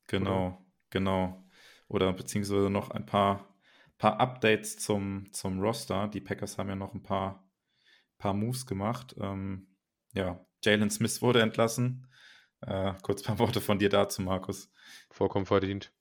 [0.08, 0.66] Genau, oder?
[0.90, 1.44] genau.
[1.88, 3.48] Oder beziehungsweise noch ein paar,
[3.98, 6.08] paar Updates zum, zum Roster.
[6.08, 7.48] Die Packers haben ja noch ein paar,
[8.18, 9.16] paar Moves gemacht.
[9.20, 9.68] Ähm,
[10.18, 12.08] ja, Jalen Smith wurde entlassen.
[12.62, 14.72] Äh, kurz ein paar Worte von dir dazu, Markus.
[15.12, 15.94] Vollkommen verdient.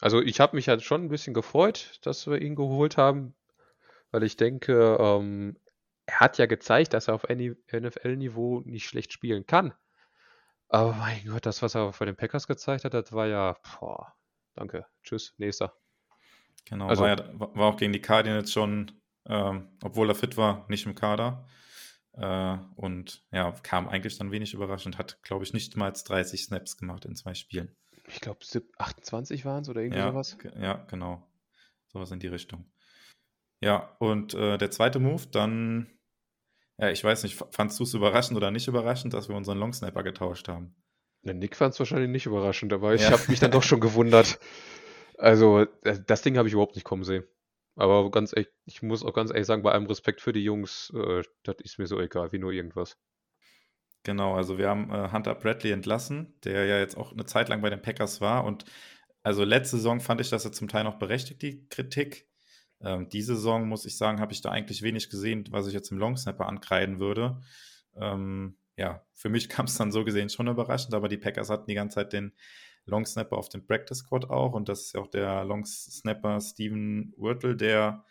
[0.00, 3.34] Also ich habe mich halt schon ein bisschen gefreut, dass wir ihn geholt haben,
[4.10, 5.56] weil ich denke, ähm,
[6.04, 9.72] er hat ja gezeigt, dass er auf NFL-Niveau nicht schlecht spielen kann.
[10.68, 14.12] Aber mein Gott, das, was er bei den Packers gezeigt hat, das war ja, boah,
[14.54, 15.74] danke, tschüss, nächster.
[16.66, 18.90] Genau, also, war, ja, war auch gegen die Cardinals schon,
[19.26, 21.46] ähm, obwohl er fit war, nicht im Kader.
[22.16, 26.76] Äh, und ja, kam eigentlich dann wenig überraschend, hat, glaube ich, nicht mal 30 Snaps
[26.76, 27.74] gemacht in zwei Spielen.
[28.06, 28.40] Ich glaube,
[28.78, 30.36] 28 waren es oder irgendwie ja, sowas.
[30.60, 31.26] Ja, genau.
[31.88, 32.66] Sowas in die Richtung.
[33.60, 35.90] Ja, und äh, der zweite Move, dann,
[36.78, 40.02] ja, ich weiß nicht, fandst du es überraschend oder nicht überraschend, dass wir unseren Longsnapper
[40.02, 40.76] getauscht haben?
[41.22, 43.12] Nick fand es wahrscheinlich nicht überraschend, aber ich ja.
[43.12, 44.38] habe mich dann doch schon gewundert.
[45.16, 47.22] Also, äh, das Ding habe ich überhaupt nicht kommen sehen.
[47.76, 50.92] Aber ganz ehrlich, ich muss auch ganz ehrlich sagen, bei allem Respekt für die Jungs,
[50.94, 52.96] äh, das ist mir so egal, wie nur irgendwas.
[54.04, 57.62] Genau, also wir haben äh, Hunter Bradley entlassen, der ja jetzt auch eine Zeit lang
[57.62, 58.44] bei den Packers war.
[58.44, 58.64] Und
[59.22, 62.28] also letzte Saison fand ich, dass er zum Teil noch berechtigt, die Kritik.
[62.80, 65.90] Ähm, diese Saison, muss ich sagen, habe ich da eigentlich wenig gesehen, was ich jetzt
[65.90, 67.40] im Longsnapper ankreiden würde.
[67.96, 71.66] Ähm, ja, für mich kam es dann so gesehen schon überraschend, aber die Packers hatten
[71.66, 72.34] die ganze Zeit den
[72.86, 76.40] Long Snapper auf dem Practice Squad auch und das ist ja auch der Long Snapper
[76.40, 78.04] Steven Wirtle, der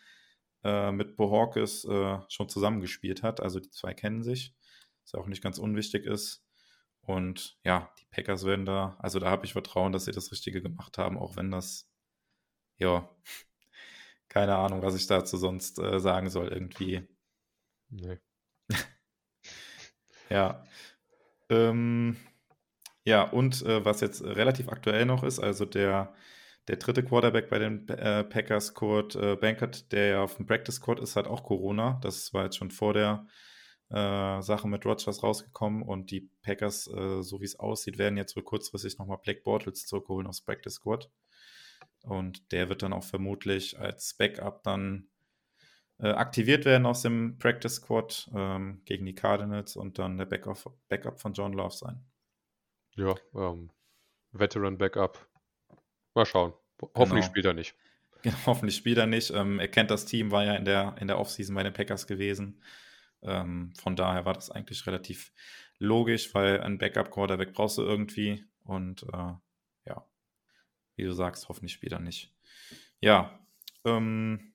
[0.63, 3.41] äh, mit Bohawkes äh, schon zusammengespielt hat.
[3.41, 4.55] Also die zwei kennen sich,
[5.03, 6.43] was auch nicht ganz unwichtig ist.
[7.01, 10.61] Und ja, die Packers werden da, also da habe ich Vertrauen, dass sie das Richtige
[10.61, 11.89] gemacht haben, auch wenn das,
[12.78, 13.09] ja,
[14.30, 17.05] keine Ahnung, was ich dazu sonst äh, sagen soll, irgendwie.
[17.89, 18.19] Nee.
[20.30, 20.65] ja.
[21.49, 22.17] Ähm,
[23.06, 26.14] ja, und äh, was jetzt relativ aktuell noch ist, also der,
[26.68, 30.76] der dritte Quarterback bei den äh, Packers, Kurt äh, Bankert, der ja auf dem Practice
[30.76, 31.99] Squad ist, hat auch Corona.
[32.01, 33.28] Das war jetzt schon vor der
[33.89, 38.36] äh, Sache mit Rogers rausgekommen und die Packers, äh, so wie es aussieht, werden jetzt
[38.36, 41.12] wohl kurzfristig nochmal Black Bortles zurückholen aufs Practice Squad.
[42.01, 45.10] Und der wird dann auch vermutlich als Backup dann
[45.99, 50.76] äh, aktiviert werden aus dem Practice Squad ähm, gegen die Cardinals und dann der Backup,
[50.89, 52.04] Backup von John Love sein.
[52.96, 53.72] Ja, ähm,
[54.32, 55.28] Veteran Backup.
[56.14, 56.54] Mal schauen.
[56.82, 57.32] Hoffentlich genau.
[57.32, 57.76] spielt er nicht.
[58.24, 59.32] Genau, hoffentlich spielt er nicht.
[59.32, 62.08] Ähm, er kennt das Team, war ja in der, in der Offseason bei den Packers
[62.08, 62.64] gewesen.
[63.22, 65.34] Ähm, von daher war das eigentlich relativ
[65.78, 68.46] logisch, weil ein Backup-Quarterback brauchst du irgendwie.
[68.64, 69.34] Und äh,
[69.86, 70.08] ja,
[70.96, 72.34] wie du sagst, hoffentlich spielt er nicht.
[73.02, 73.38] Ja,
[73.84, 74.54] ähm,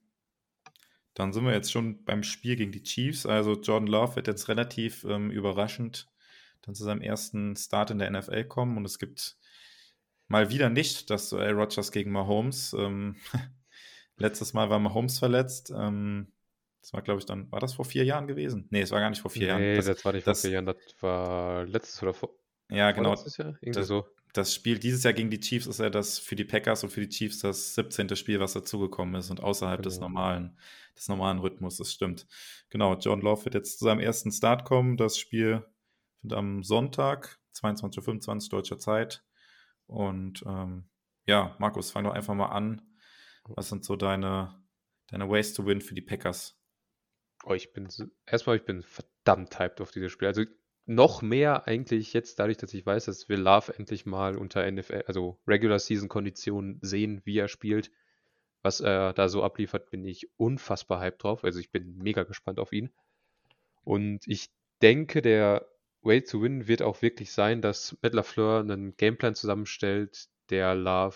[1.12, 3.26] dann sind wir jetzt schon beim Spiel gegen die Chiefs.
[3.26, 6.08] Also Jordan Love wird jetzt relativ ähm, überraschend
[6.62, 8.76] dann zu seinem ersten Start in der NFL kommen.
[8.76, 9.36] Und es gibt
[10.28, 12.74] mal wieder nicht das Duell Rogers gegen Mahomes.
[12.74, 13.16] Ähm,
[14.16, 15.72] letztes Mal war Mahomes verletzt.
[15.74, 16.32] Ähm,
[16.80, 18.66] das war, glaube ich, dann, war das vor vier Jahren gewesen?
[18.70, 19.60] Nee, es war gar nicht vor vier nee, Jahren.
[19.60, 22.30] Nee, das, das, war nicht das, vor vier Jahren, das war letztes oder vor.
[22.70, 23.14] Ja, genau.
[23.14, 23.48] Jahr?
[23.60, 24.06] Irgendwie das, so.
[24.34, 27.00] Das Spiel dieses Jahr gegen die Chiefs ist ja das für die Packers und für
[27.00, 28.14] die Chiefs das 17.
[28.14, 29.88] Spiel, was dazugekommen ist und außerhalb genau.
[29.88, 30.58] des normalen,
[30.96, 32.26] des normalen Rhythmus, das stimmt.
[32.68, 34.96] Genau, John Love wird jetzt zu seinem ersten Start kommen.
[34.96, 35.64] Das Spiel
[36.22, 39.24] sind am Sonntag, 22.25 Uhr deutscher Zeit.
[39.86, 40.88] Und ähm,
[41.26, 42.82] ja, Markus, fang doch einfach mal an.
[43.44, 44.62] Was sind so deine,
[45.08, 46.58] deine Ways to Win für die Packers?
[47.44, 47.88] Oh, ich bin
[48.26, 50.28] erstmal, ich bin verdammt hyped auf dieses Spiel.
[50.28, 50.44] Also
[50.86, 55.04] noch mehr eigentlich jetzt dadurch, dass ich weiß, dass wir Love endlich mal unter NFL,
[55.06, 57.90] also Regular Season Konditionen sehen, wie er spielt,
[58.62, 61.44] was er da so abliefert, bin ich unfassbar hyped drauf.
[61.44, 62.90] Also ich bin mega gespannt auf ihn.
[63.84, 64.50] Und ich
[64.82, 65.68] denke, der
[66.08, 71.14] Way to Win wird auch wirklich sein, dass Matt LaFleur einen Gameplan zusammenstellt, der Love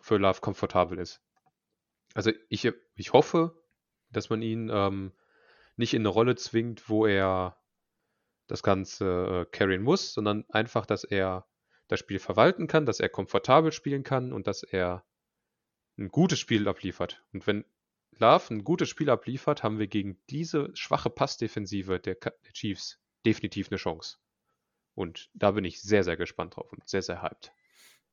[0.00, 1.20] für Love komfortabel ist.
[2.14, 3.62] Also ich, ich hoffe,
[4.10, 5.12] dass man ihn ähm,
[5.76, 7.60] nicht in eine Rolle zwingt, wo er
[8.46, 11.46] das Ganze äh, carryen muss, sondern einfach, dass er
[11.88, 15.04] das Spiel verwalten kann, dass er komfortabel spielen kann und dass er
[15.98, 17.24] ein gutes Spiel abliefert.
[17.32, 17.64] Und wenn
[18.12, 23.70] Love ein gutes Spiel abliefert, haben wir gegen diese schwache Passdefensive der, der Chiefs definitiv
[23.70, 24.18] eine Chance.
[24.94, 27.52] Und da bin ich sehr, sehr gespannt drauf und sehr, sehr hyped.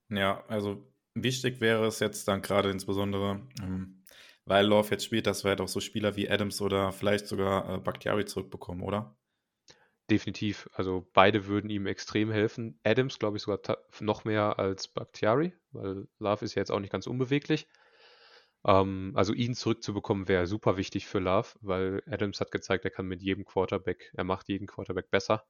[0.09, 4.03] Ja, also wichtig wäre es jetzt dann gerade insbesondere, ähm,
[4.45, 7.73] weil Love jetzt spielt, dass wir halt auch so Spieler wie Adams oder vielleicht sogar
[7.75, 9.17] äh, Bakhtiari zurückbekommen, oder?
[10.11, 10.69] Definitiv.
[10.73, 12.79] Also beide würden ihm extrem helfen.
[12.83, 16.91] Adams, glaube ich, sogar noch mehr als Bakhtiari, weil Love ist ja jetzt auch nicht
[16.91, 17.67] ganz unbeweglich.
[18.65, 23.07] Ähm, also ihn zurückzubekommen wäre super wichtig für Love, weil Adams hat gezeigt, er kann
[23.07, 25.45] mit jedem Quarterback, er macht jeden Quarterback besser.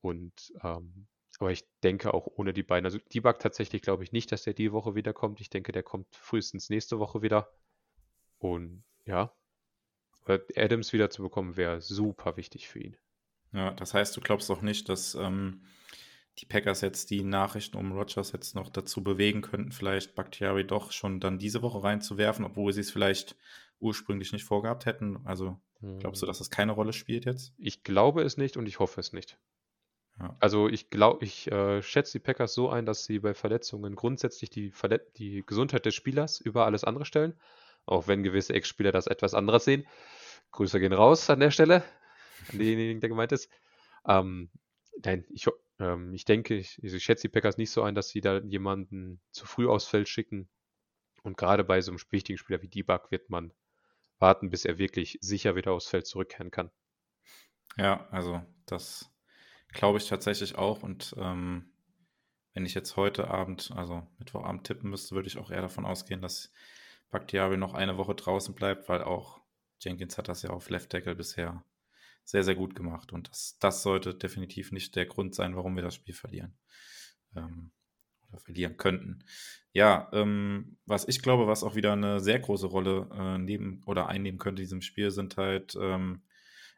[0.00, 1.08] Und ähm,
[1.38, 2.84] aber ich denke auch ohne die beiden.
[2.84, 5.40] Also Debug tatsächlich glaube ich nicht, dass der die Woche wiederkommt.
[5.40, 7.50] Ich denke, der kommt frühestens nächste Woche wieder.
[8.38, 9.32] Und ja,
[10.26, 12.96] Adams wieder zu bekommen, wäre super wichtig für ihn.
[13.52, 15.62] Ja, das heißt, du glaubst auch nicht, dass ähm,
[16.40, 20.90] die Packers jetzt die Nachrichten um Rogers jetzt noch dazu bewegen könnten, vielleicht Bakhtiari doch
[20.92, 23.36] schon dann diese Woche reinzuwerfen, obwohl sie es vielleicht
[23.78, 25.20] ursprünglich nicht vorgehabt hätten.
[25.24, 25.60] Also
[25.98, 26.30] glaubst du, hm.
[26.30, 27.52] dass das keine Rolle spielt jetzt?
[27.58, 29.38] Ich glaube es nicht und ich hoffe es nicht.
[30.18, 30.36] Ja.
[30.38, 34.50] Also ich glaube, ich äh, schätze die Packers so ein, dass sie bei Verletzungen grundsätzlich
[34.50, 37.38] die, Verlet die Gesundheit des Spielers über alles andere stellen,
[37.84, 39.86] auch wenn gewisse Ex-Spieler das etwas anderes sehen.
[40.52, 41.84] Grüße gehen raus an der Stelle,
[42.50, 43.50] an denjenigen, der gemeint ist.
[44.06, 44.50] Ähm,
[45.04, 45.46] nein, ich,
[45.80, 48.38] ähm, ich denke, ich, also ich schätze die Packers nicht so ein, dass sie da
[48.38, 50.48] jemanden zu früh aufs Feld schicken.
[51.22, 53.52] Und gerade bei so einem wichtigen Spieler wie Debug wird man
[54.18, 56.70] warten, bis er wirklich sicher wieder aufs Feld zurückkehren kann.
[57.76, 59.10] Ja, also das
[59.72, 60.82] glaube ich tatsächlich auch.
[60.82, 61.72] Und ähm,
[62.52, 66.20] wenn ich jetzt heute Abend, also Mittwochabend tippen müsste, würde ich auch eher davon ausgehen,
[66.20, 66.52] dass
[67.10, 69.40] Bakhtiari noch eine Woche draußen bleibt, weil auch
[69.80, 71.64] Jenkins hat das ja auf Left Tackle bisher
[72.30, 73.12] sehr, sehr gut gemacht.
[73.12, 76.56] Und das, das sollte definitiv nicht der Grund sein, warum wir das Spiel verlieren.
[77.36, 77.72] Ähm,
[78.30, 79.24] oder verlieren könnten.
[79.72, 84.08] Ja, ähm, was ich glaube, was auch wieder eine sehr große Rolle äh, neben oder
[84.08, 86.22] einnehmen könnte in diesem Spiel, sind halt ähm,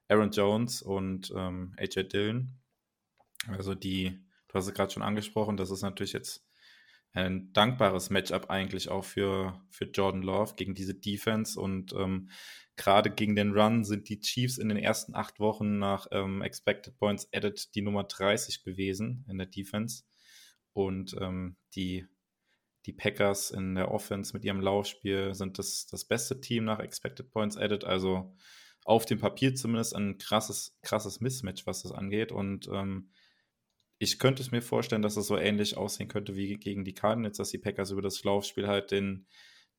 [0.09, 2.59] Aaron Jones und ähm, AJ Dillon.
[3.49, 6.47] Also die, du hast es gerade schon angesprochen, das ist natürlich jetzt
[7.13, 11.61] ein dankbares Matchup eigentlich auch für, für Jordan Love gegen diese Defense.
[11.61, 12.31] Und ähm,
[12.77, 16.97] gerade gegen den Run sind die Chiefs in den ersten acht Wochen nach ähm, Expected
[16.97, 20.05] Points Added die Nummer 30 gewesen in der Defense.
[20.73, 22.07] Und ähm, die,
[22.87, 27.31] die Packers in der Offense mit ihrem Laufspiel sind das, das beste Team nach Expected
[27.31, 28.35] Points Added, also
[28.85, 32.33] auf dem Papier zumindest ein krasses, krasses Mismatch, was das angeht.
[32.33, 33.11] Und ähm,
[34.03, 37.37] ich könnte es mir vorstellen, dass es so ähnlich aussehen könnte wie gegen die Cardinals,
[37.37, 39.29] dass die Packers über das Laufspiel halt den,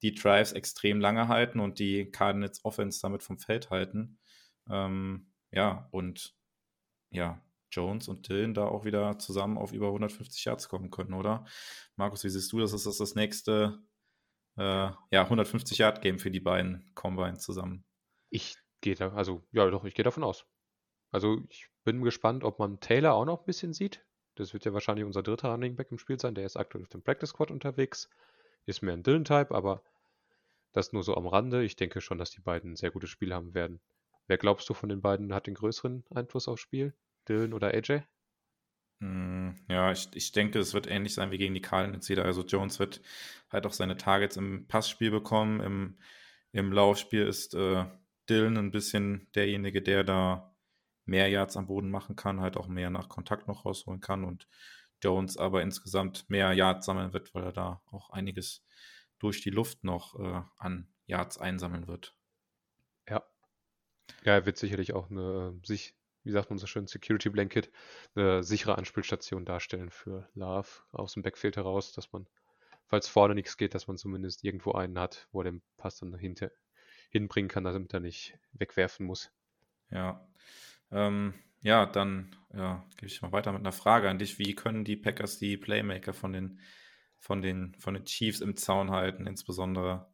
[0.02, 4.18] die Drives extrem lange halten und die Cardinals Offense damit vom Feld halten.
[4.70, 6.38] Ähm, ja, und
[7.12, 11.44] ja, Jones und Dylan da auch wieder zusammen auf über 150 Yards kommen können, oder?
[11.98, 12.72] Markus, wie siehst du das?
[12.72, 13.84] Ist das das nächste
[14.56, 17.84] äh, ja, 150 Yard Game für die beiden Combine zusammen?
[18.30, 20.46] Ich gehe da, also ja, doch, ich gehe davon aus.
[21.12, 24.06] Also ich bin gespannt, ob man Taylor auch noch ein bisschen sieht.
[24.36, 26.36] Das wird ja wahrscheinlich unser dritter Running Back im Spiel sein.
[26.36, 28.10] Der ist aktuell auf dem Practice Squad unterwegs.
[28.66, 29.84] Ist mehr ein Dylan-Type, aber
[30.72, 31.64] das nur so am Rande.
[31.64, 33.80] Ich denke schon, dass die beiden ein sehr gutes Spiel haben werden.
[34.28, 36.94] Wer glaubst du von den beiden hat den größeren Einfluss aufs Spiel?
[37.28, 38.02] Dylan oder AJ?
[39.00, 42.26] Hm, ja, ich, ich denke, es wird ähnlich sein wie gegen die Cardinals wieder.
[42.26, 43.02] Also Jones wird
[43.52, 45.60] halt auch seine Targets im Passspiel bekommen.
[45.60, 45.98] Im,
[46.52, 47.86] im Laufspiel ist äh,
[48.30, 50.53] Dylan ein bisschen derjenige, der da
[51.06, 54.48] mehr Yards am Boden machen kann, halt auch mehr nach Kontakt noch rausholen kann und
[55.02, 58.64] Jones aber insgesamt mehr Yards sammeln wird, weil er da auch einiges
[59.20, 62.16] durch die Luft noch äh, an Yards einsammeln wird.
[63.08, 63.24] Ja.
[64.24, 67.72] Ja, er wird sicherlich auch eine, sich, wie sagt man so schön, Security Blanket,
[68.16, 72.28] eine sichere Anspielstation darstellen für Love aus dem Backfield heraus, dass man,
[72.88, 76.12] falls vorne nichts geht, dass man zumindest irgendwo einen hat, wo er den Pass dann
[76.12, 76.52] dahinter
[77.10, 79.32] hinbringen kann, damit er nicht wegwerfen muss.
[79.90, 80.28] Ja.
[80.94, 84.38] Ähm, ja, dann ja, gebe ich mal weiter mit einer Frage an dich.
[84.38, 86.60] Wie können die Packers die Playmaker von den,
[87.18, 90.14] von den, von den Chiefs im Zaun halten, insbesondere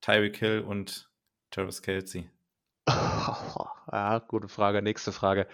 [0.00, 1.10] Tyreek Hill und
[1.50, 2.28] Travis Kelsey?
[2.88, 4.82] ja, gute Frage.
[4.82, 5.46] Nächste Frage.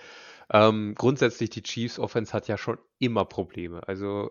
[0.51, 3.87] Ähm, grundsätzlich, die Chiefs Offense hat ja schon immer Probleme.
[3.87, 4.31] Also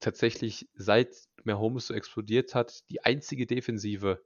[0.00, 1.14] tatsächlich, seit
[1.44, 4.22] Mahomes so explodiert hat, die einzige Defensive,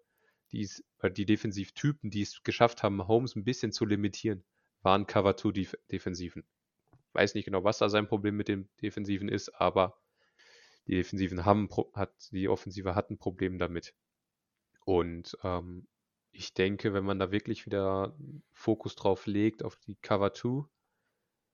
[0.53, 4.45] die es, äh, die Defensivtypen, die es geschafft haben, Mahomes ein bisschen zu limitieren,
[4.85, 6.45] waren Cover 2 Defensiven.
[7.13, 9.99] Weiß nicht genau, was da sein Problem mit den Defensiven ist, aber
[10.87, 13.95] die Defensiven haben, hat, die Offensive hat ein Problem damit.
[14.85, 15.87] Und ähm,
[16.33, 18.17] ich denke, wenn man da wirklich wieder
[18.53, 20.69] Fokus drauf legt, auf die Cover 2,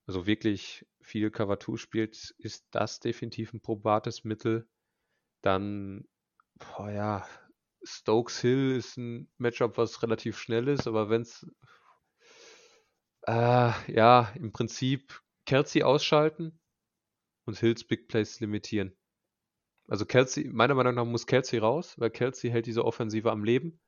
[0.06, 4.66] also wirklich viel Cover 2 spielt, ist das definitiv ein probates Mittel.
[5.42, 6.08] Dann,
[6.58, 7.28] boah, ja,
[7.82, 11.46] Stokes Hill ist ein Matchup, was relativ schnell ist, aber wenn es,
[13.30, 16.58] äh, ja, im Prinzip Kelsey ausschalten
[17.44, 18.96] und Hills Big Plays limitieren.
[19.88, 23.80] Also Kelsey, meiner Meinung nach muss Kelsey raus, weil Kelsey hält diese Offensive am Leben.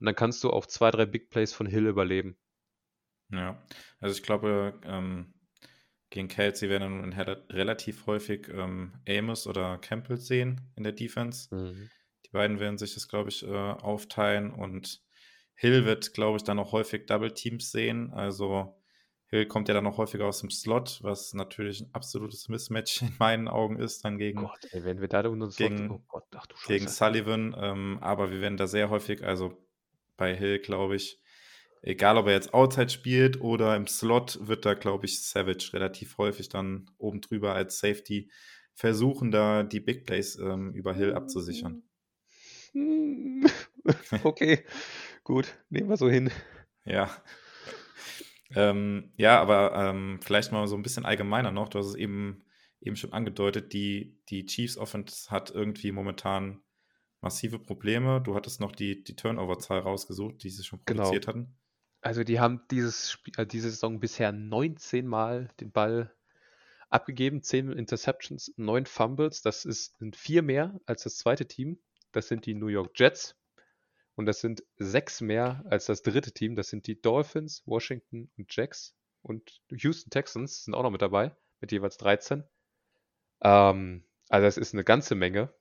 [0.00, 2.36] Und dann kannst du auf zwei, drei Big Plays von Hill überleben.
[3.30, 3.62] Ja,
[4.00, 5.32] also ich glaube, ähm,
[6.10, 11.54] gegen Kelsey werden dann relativ häufig ähm, Amos oder Campbell sehen in der Defense.
[11.54, 11.90] Mhm.
[12.26, 15.02] Die beiden werden sich das, glaube ich, äh, aufteilen und
[15.54, 18.12] Hill wird, glaube ich, dann auch häufig Double Teams sehen.
[18.12, 18.76] Also
[19.26, 23.14] Hill kommt ja dann auch häufiger aus dem Slot, was natürlich ein absolutes Mismatch in
[23.18, 26.46] meinen Augen ist, dann gegen, Gott, ey, wenn wir da uns gegen, oh Gott, ach,
[26.66, 27.54] gegen Sullivan.
[27.58, 29.56] Ähm, aber wir werden da sehr häufig, also
[30.16, 31.20] bei Hill, glaube ich,
[31.82, 36.18] egal ob er jetzt Outside spielt oder im Slot, wird da, glaube ich, Savage relativ
[36.18, 38.30] häufig dann oben drüber als Safety
[38.74, 41.82] versuchen, da die Big Plays ähm, über Hill abzusichern.
[44.24, 44.64] okay,
[45.24, 46.30] gut, nehmen wir so hin.
[46.84, 47.10] Ja,
[48.54, 51.68] ähm, ja, aber ähm, vielleicht mal so ein bisschen allgemeiner noch.
[51.68, 52.44] Du hast es eben,
[52.80, 56.62] eben schon angedeutet, die, die Chiefs Offense hat irgendwie momentan
[57.20, 58.20] massive Probleme.
[58.20, 61.02] Du hattest noch die, die Turnover-Zahl rausgesucht, die sie schon genau.
[61.04, 61.38] produziert genau.
[61.46, 61.56] hatten.
[62.00, 66.14] Also die haben dieses Spiel, äh, diese Saison bisher 19 Mal den Ball
[66.90, 69.42] abgegeben, 10 Interceptions, 9 Fumbles.
[69.42, 71.78] Das ist, sind vier mehr als das zweite Team.
[72.12, 73.36] Das sind die New York Jets.
[74.16, 76.54] Und das sind sechs mehr als das dritte Team.
[76.54, 78.94] Das sind die Dolphins, Washington und Jacks.
[79.22, 82.44] Und Houston Texans sind auch noch mit dabei, mit jeweils 13.
[83.42, 85.52] Ähm, also das ist eine ganze Menge.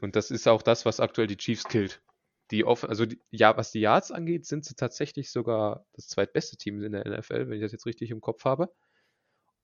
[0.00, 2.02] Und das ist auch das, was aktuell die Chiefs killt.
[2.50, 6.56] Die offen, also die, ja, was die Yards angeht, sind sie tatsächlich sogar das zweitbeste
[6.56, 8.74] Team in der NFL, wenn ich das jetzt richtig im Kopf habe.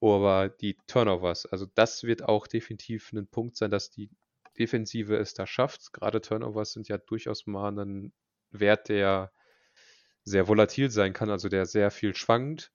[0.01, 4.11] Aber die Turnovers, also das wird auch definitiv ein Punkt sein, dass die
[4.61, 5.93] Defensive es da schafft.
[5.93, 8.13] Gerade Turnovers sind ja durchaus mal ein
[8.53, 9.33] Wert, der
[10.23, 12.73] sehr volatil sein kann, also der sehr viel schwankt.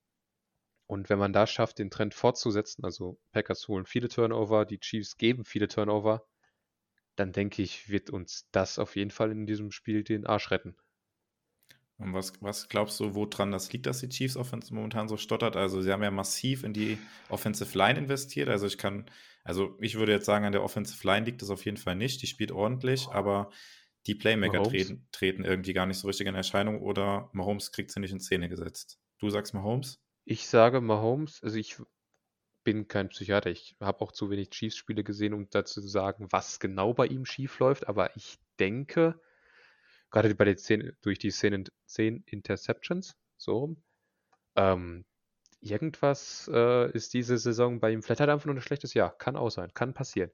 [0.88, 5.18] Und wenn man da schafft, den Trend fortzusetzen, also Packers holen viele Turnover, die Chiefs
[5.18, 6.28] geben viele Turnover,
[7.16, 10.76] dann denke ich, wird uns das auf jeden Fall in diesem Spiel den Arsch retten.
[11.98, 15.56] Und was, was glaubst du, woran das liegt, dass die Chiefs Offense momentan so stottert?
[15.56, 16.98] Also, sie haben ja massiv in die
[17.30, 18.50] Offensive Line investiert.
[18.50, 19.06] Also, ich kann,
[19.44, 22.22] also ich würde jetzt sagen, an der Offensive Line liegt es auf jeden Fall nicht.
[22.22, 23.50] Die spielt ordentlich, aber
[24.08, 28.00] die Playmaker treten, treten, irgendwie gar nicht so richtig in Erscheinung oder Mahomes kriegt sie
[28.00, 29.00] nicht in Szene gesetzt.
[29.20, 30.00] Du sagst Mahomes?
[30.26, 31.78] Ich sage Mahomes, also ich
[32.64, 36.60] bin kein Psychiater, ich habe auch zu wenig Chiefs-Spiele gesehen, um dazu zu sagen, was
[36.60, 39.20] genau bei ihm schief läuft, aber ich denke,
[40.16, 43.84] gerade bei den 10, durch die 10, 10 Interceptions, so rum,
[44.56, 45.06] ähm,
[45.60, 49.18] irgendwas äh, ist diese Saison bei ihm, vielleicht hat er einfach nur ein schlechtes Jahr,
[49.18, 50.32] kann auch sein, kann passieren.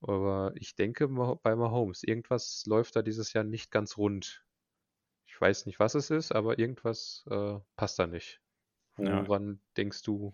[0.00, 4.44] Aber ich denke bei Mahomes, irgendwas läuft da dieses Jahr nicht ganz rund.
[5.26, 8.40] Ich weiß nicht, was es ist, aber irgendwas äh, passt da nicht.
[8.96, 9.58] Woran ja.
[9.76, 10.32] denkst du?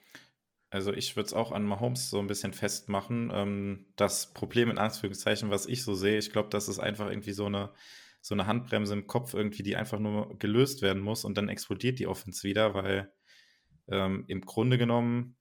[0.70, 3.30] Also ich würde es auch an Mahomes so ein bisschen festmachen.
[3.32, 7.32] Ähm, das Problem in Anführungszeichen, was ich so sehe, ich glaube, das ist einfach irgendwie
[7.32, 7.72] so eine,
[8.20, 11.98] so eine Handbremse im Kopf irgendwie, die einfach nur gelöst werden muss und dann explodiert
[11.98, 13.12] die Offense wieder, weil
[13.88, 15.36] ähm, im Grunde genommen,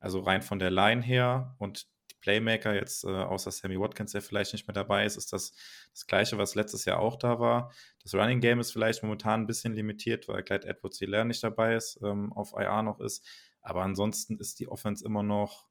[0.00, 4.22] also rein von der Line her und die Playmaker, jetzt äh, außer Sammy Watkins, der
[4.22, 5.54] vielleicht nicht mehr dabei ist, ist das
[5.94, 7.72] das Gleiche, was letztes Jahr auch da war.
[8.02, 11.76] Das Running Game ist vielleicht momentan ein bisschen limitiert, weil Clyde Edwards Hilaire nicht dabei
[11.76, 13.24] ist, ähm, auf IR noch ist.
[13.62, 15.68] Aber ansonsten ist die Offense immer noch,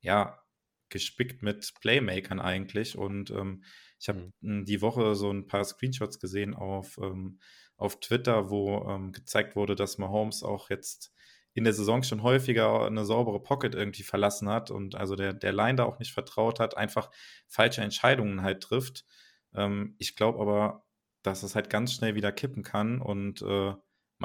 [0.00, 0.38] ja,
[0.90, 2.96] gespickt mit Playmakern eigentlich.
[2.96, 3.64] Und ähm,
[4.04, 7.38] ich habe die Woche so ein paar Screenshots gesehen auf, ähm,
[7.78, 11.14] auf Twitter, wo ähm, gezeigt wurde, dass Mahomes auch jetzt
[11.54, 15.54] in der Saison schon häufiger eine saubere Pocket irgendwie verlassen hat und also der, der
[15.54, 17.10] Line da auch nicht vertraut hat, einfach
[17.48, 19.06] falsche Entscheidungen halt trifft.
[19.54, 20.84] Ähm, ich glaube aber,
[21.22, 23.72] dass es halt ganz schnell wieder kippen kann und äh,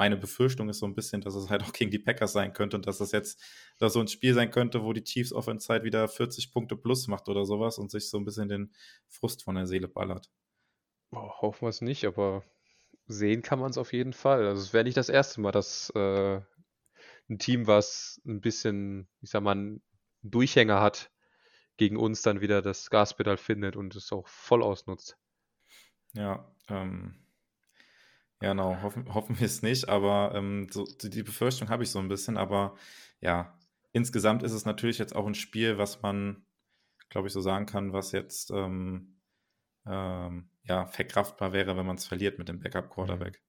[0.00, 2.74] meine Befürchtung ist so ein bisschen, dass es halt auch gegen die Packers sein könnte
[2.74, 3.38] und dass das jetzt
[3.76, 7.06] dass so ein Spiel sein könnte, wo die Chiefs auf Zeit wieder 40 Punkte plus
[7.06, 8.72] macht oder sowas und sich so ein bisschen den
[9.08, 10.30] Frust von der Seele ballert.
[11.10, 12.42] Oh, hoffen wir es nicht, aber
[13.08, 14.46] sehen kann man es auf jeden Fall.
[14.46, 16.40] Also es wäre nicht das erste Mal, dass äh,
[17.28, 19.82] ein Team, was ein bisschen, ich sag mal, einen
[20.22, 21.10] Durchhänger hat,
[21.76, 25.18] gegen uns dann wieder das Gaspedal findet und es auch voll ausnutzt.
[26.14, 27.19] Ja, ähm,
[28.42, 31.98] ja, genau, hoffen, hoffen wir es nicht, aber ähm, so, die Befürchtung habe ich so
[31.98, 32.76] ein bisschen, aber
[33.20, 33.58] ja,
[33.92, 36.46] insgesamt ist es natürlich jetzt auch ein Spiel, was man,
[37.10, 39.20] glaube ich, so sagen kann, was jetzt ähm,
[39.86, 43.42] ähm, ja, verkraftbar wäre, wenn man es verliert mit dem Backup-Quarterback.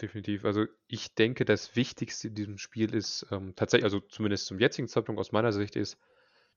[0.00, 0.44] Definitiv.
[0.44, 4.88] Also ich denke, das Wichtigste in diesem Spiel ist ähm, tatsächlich, also zumindest zum jetzigen
[4.88, 5.98] Zeitpunkt aus meiner Sicht ist,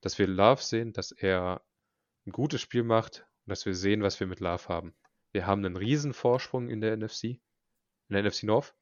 [0.02, 1.64] dass wir Love sehen, dass er
[2.26, 4.94] ein gutes Spiel macht und dass wir sehen, was wir mit Love haben.
[5.32, 7.40] Wir haben einen riesen Vorsprung in der NFC, in
[8.10, 8.76] der NFC North.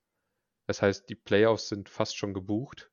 [0.65, 2.91] Das heißt, die Playoffs sind fast schon gebucht.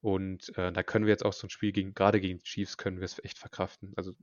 [0.00, 2.78] Und äh, da können wir jetzt auch so ein Spiel gegen, gerade gegen die Chiefs,
[2.78, 3.92] können wir es echt verkraften.
[3.96, 4.14] Also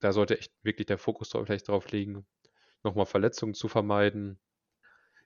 [0.00, 2.26] da sollte echt wirklich der Fokus vielleicht drauf liegen,
[2.82, 4.40] nochmal Verletzungen zu vermeiden,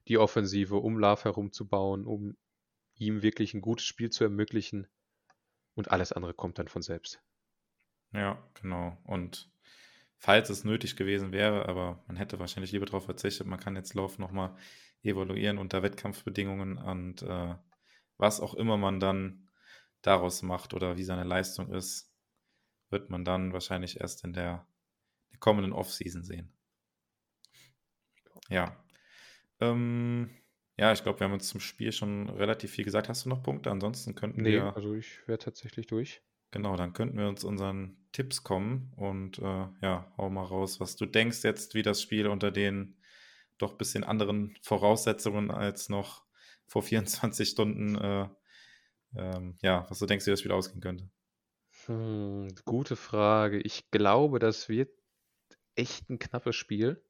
[0.09, 2.37] die Offensive um Love herumzubauen, um
[2.97, 4.87] ihm wirklich ein gutes Spiel zu ermöglichen.
[5.75, 7.21] Und alles andere kommt dann von selbst.
[8.13, 8.97] Ja, genau.
[9.05, 9.51] Und
[10.25, 13.93] falls es nötig gewesen wäre, aber man hätte wahrscheinlich lieber darauf verzichtet, man kann jetzt
[13.93, 14.57] Lauf nochmal
[15.03, 17.55] evaluieren unter Wettkampfbedingungen und äh,
[18.17, 19.51] was auch immer man dann
[20.01, 22.11] daraus macht oder wie seine Leistung ist,
[22.89, 24.67] wird man dann wahrscheinlich erst in der,
[25.31, 26.51] der kommenden Offseason sehen.
[28.49, 28.83] Ja.
[29.61, 30.31] Ähm,
[30.79, 33.11] ja, ich glaube, wir haben uns zum Spiel schon relativ viel gesagt.
[33.11, 33.71] Hast du noch Punkte?
[33.71, 34.75] Ansonsten könnten nee, wir.
[34.75, 36.23] Also ich wäre tatsächlich durch.
[36.55, 40.95] Genau, dann könnten wir uns unseren Tipps kommen und äh, ja, hau mal raus, was
[40.95, 42.97] du denkst jetzt, wie das Spiel unter den
[43.59, 46.25] doch ein bisschen anderen Voraussetzungen als noch
[46.69, 48.29] vor 24 Stunden, äh,
[49.17, 51.11] ähm, ja, was du denkst, wie das Spiel ausgehen könnte.
[51.87, 53.59] Hm, gute Frage.
[53.59, 54.93] Ich glaube, das wird
[55.75, 57.05] echt ein knappes Spiel.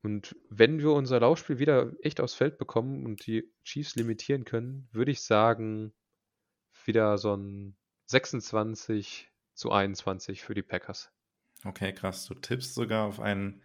[0.00, 4.88] Und wenn wir unser Laufspiel wieder echt aufs Feld bekommen und die Chiefs limitieren können,
[4.90, 5.92] würde ich sagen,
[6.86, 7.76] wieder so ein
[8.06, 11.10] 26 zu 21 für die Packers.
[11.64, 12.26] Okay, krass.
[12.26, 13.62] Du tippst sogar auf einen,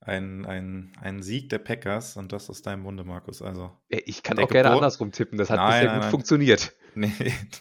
[0.00, 3.42] einen, einen, einen Sieg der Packers und das aus deinem Munde, Markus.
[3.42, 4.82] Also, ich kann auch gerne Geburt...
[4.82, 5.38] andersrum tippen.
[5.38, 6.10] Das hat nein, bisher nein, gut nein.
[6.10, 6.72] funktioniert.
[6.94, 7.10] Nee,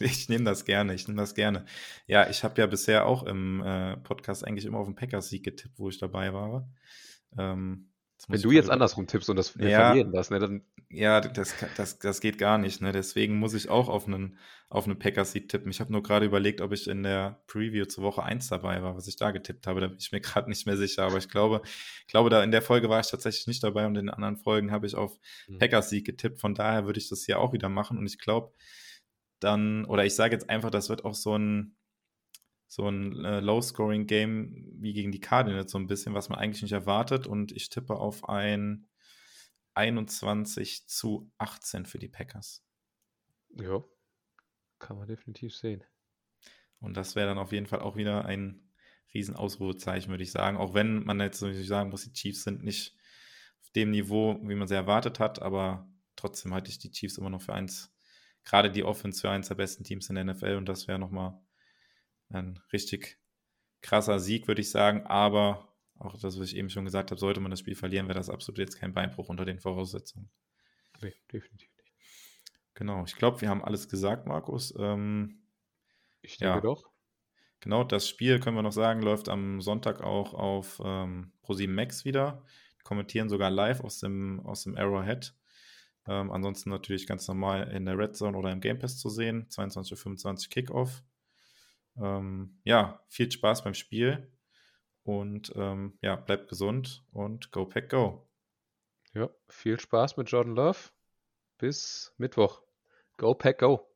[0.01, 0.93] ich nehme das gerne.
[0.93, 1.63] Ich nehme das gerne.
[2.05, 5.80] Ja, ich habe ja bisher auch im äh, Podcast eigentlich immer auf den Packers-Sieg getippt,
[5.80, 6.67] wo ich dabei war.
[7.38, 7.90] Ähm,
[8.28, 10.61] wenn du jetzt andersrum tippst und das ja, verlieren lässt, ne, dann.
[10.89, 12.82] Ja, das, das, das geht gar nicht.
[12.82, 12.91] Ne?
[12.91, 14.38] Deswegen muss ich auch auf einen,
[14.69, 15.72] auf einen Packers-Sieg tippen.
[15.72, 18.97] Ich habe nur gerade überlegt, ob ich in der Preview zur Woche 1 dabei war,
[18.97, 19.80] was ich da getippt habe.
[19.80, 21.03] Da bin ich mir gerade nicht mehr sicher.
[21.03, 21.61] Aber ich glaube,
[22.07, 24.72] glaube, da in der Folge war ich tatsächlich nicht dabei und in den anderen Folgen
[24.72, 25.17] habe ich auf
[25.47, 25.59] mhm.
[25.59, 26.39] Packers-Sieg getippt.
[26.39, 27.97] Von daher würde ich das hier auch wieder machen.
[27.97, 28.53] Und ich glaube,
[29.39, 31.76] dann, oder ich sage jetzt einfach, das wird auch so ein
[32.72, 36.72] so ein äh, Low-Scoring-Game wie gegen die Cardinals so ein bisschen, was man eigentlich nicht
[36.72, 37.28] erwartet.
[37.28, 38.88] Und ich tippe auf ein
[39.74, 42.63] 21 zu 18 für die Packers.
[43.49, 43.84] Ja,
[44.80, 45.84] kann man definitiv sehen.
[46.80, 48.72] Und das wäre dann auf jeden Fall auch wieder ein
[49.13, 50.55] riesen Ausrufezeichen, würde ich sagen.
[50.55, 52.95] Auch wenn man jetzt so sagen muss, die Chiefs sind nicht
[53.63, 57.30] auf dem Niveau, wie man sie erwartet hat, aber trotzdem halte ich die Chiefs immer
[57.30, 57.93] noch für eins,
[58.45, 61.38] gerade die Offense für eins der besten Teams in der NFL und das wäre nochmal
[62.34, 63.19] ein richtig
[63.82, 65.05] krasser Sieg, würde ich sagen.
[65.05, 65.67] Aber
[65.99, 68.29] auch das, was ich eben schon gesagt habe, sollte man das Spiel verlieren, wäre das
[68.29, 70.29] absolut jetzt kein Beinbruch unter den Voraussetzungen.
[71.01, 71.93] Nee, definitiv nicht.
[72.73, 74.73] Genau, ich glaube, wir haben alles gesagt, Markus.
[74.77, 75.43] Ähm,
[76.21, 76.61] ich denke ja.
[76.61, 76.89] doch.
[77.59, 82.05] Genau, das Spiel, können wir noch sagen, läuft am Sonntag auch auf ähm, ProSieben Max
[82.05, 82.43] wieder.
[82.79, 85.36] Die kommentieren sogar live aus dem, aus dem Arrowhead.
[86.07, 89.47] Ähm, ansonsten natürlich ganz normal in der Red Zone oder im Game Pass zu sehen.
[89.49, 91.03] 22.25 Uhr Kickoff.
[91.97, 94.31] Ähm, ja, viel Spaß beim Spiel
[95.03, 98.27] und ähm, ja, bleibt gesund und go pack go.
[99.13, 100.77] Ja, viel Spaß mit Jordan Love.
[101.57, 102.61] Bis Mittwoch.
[103.17, 103.90] Go pack go.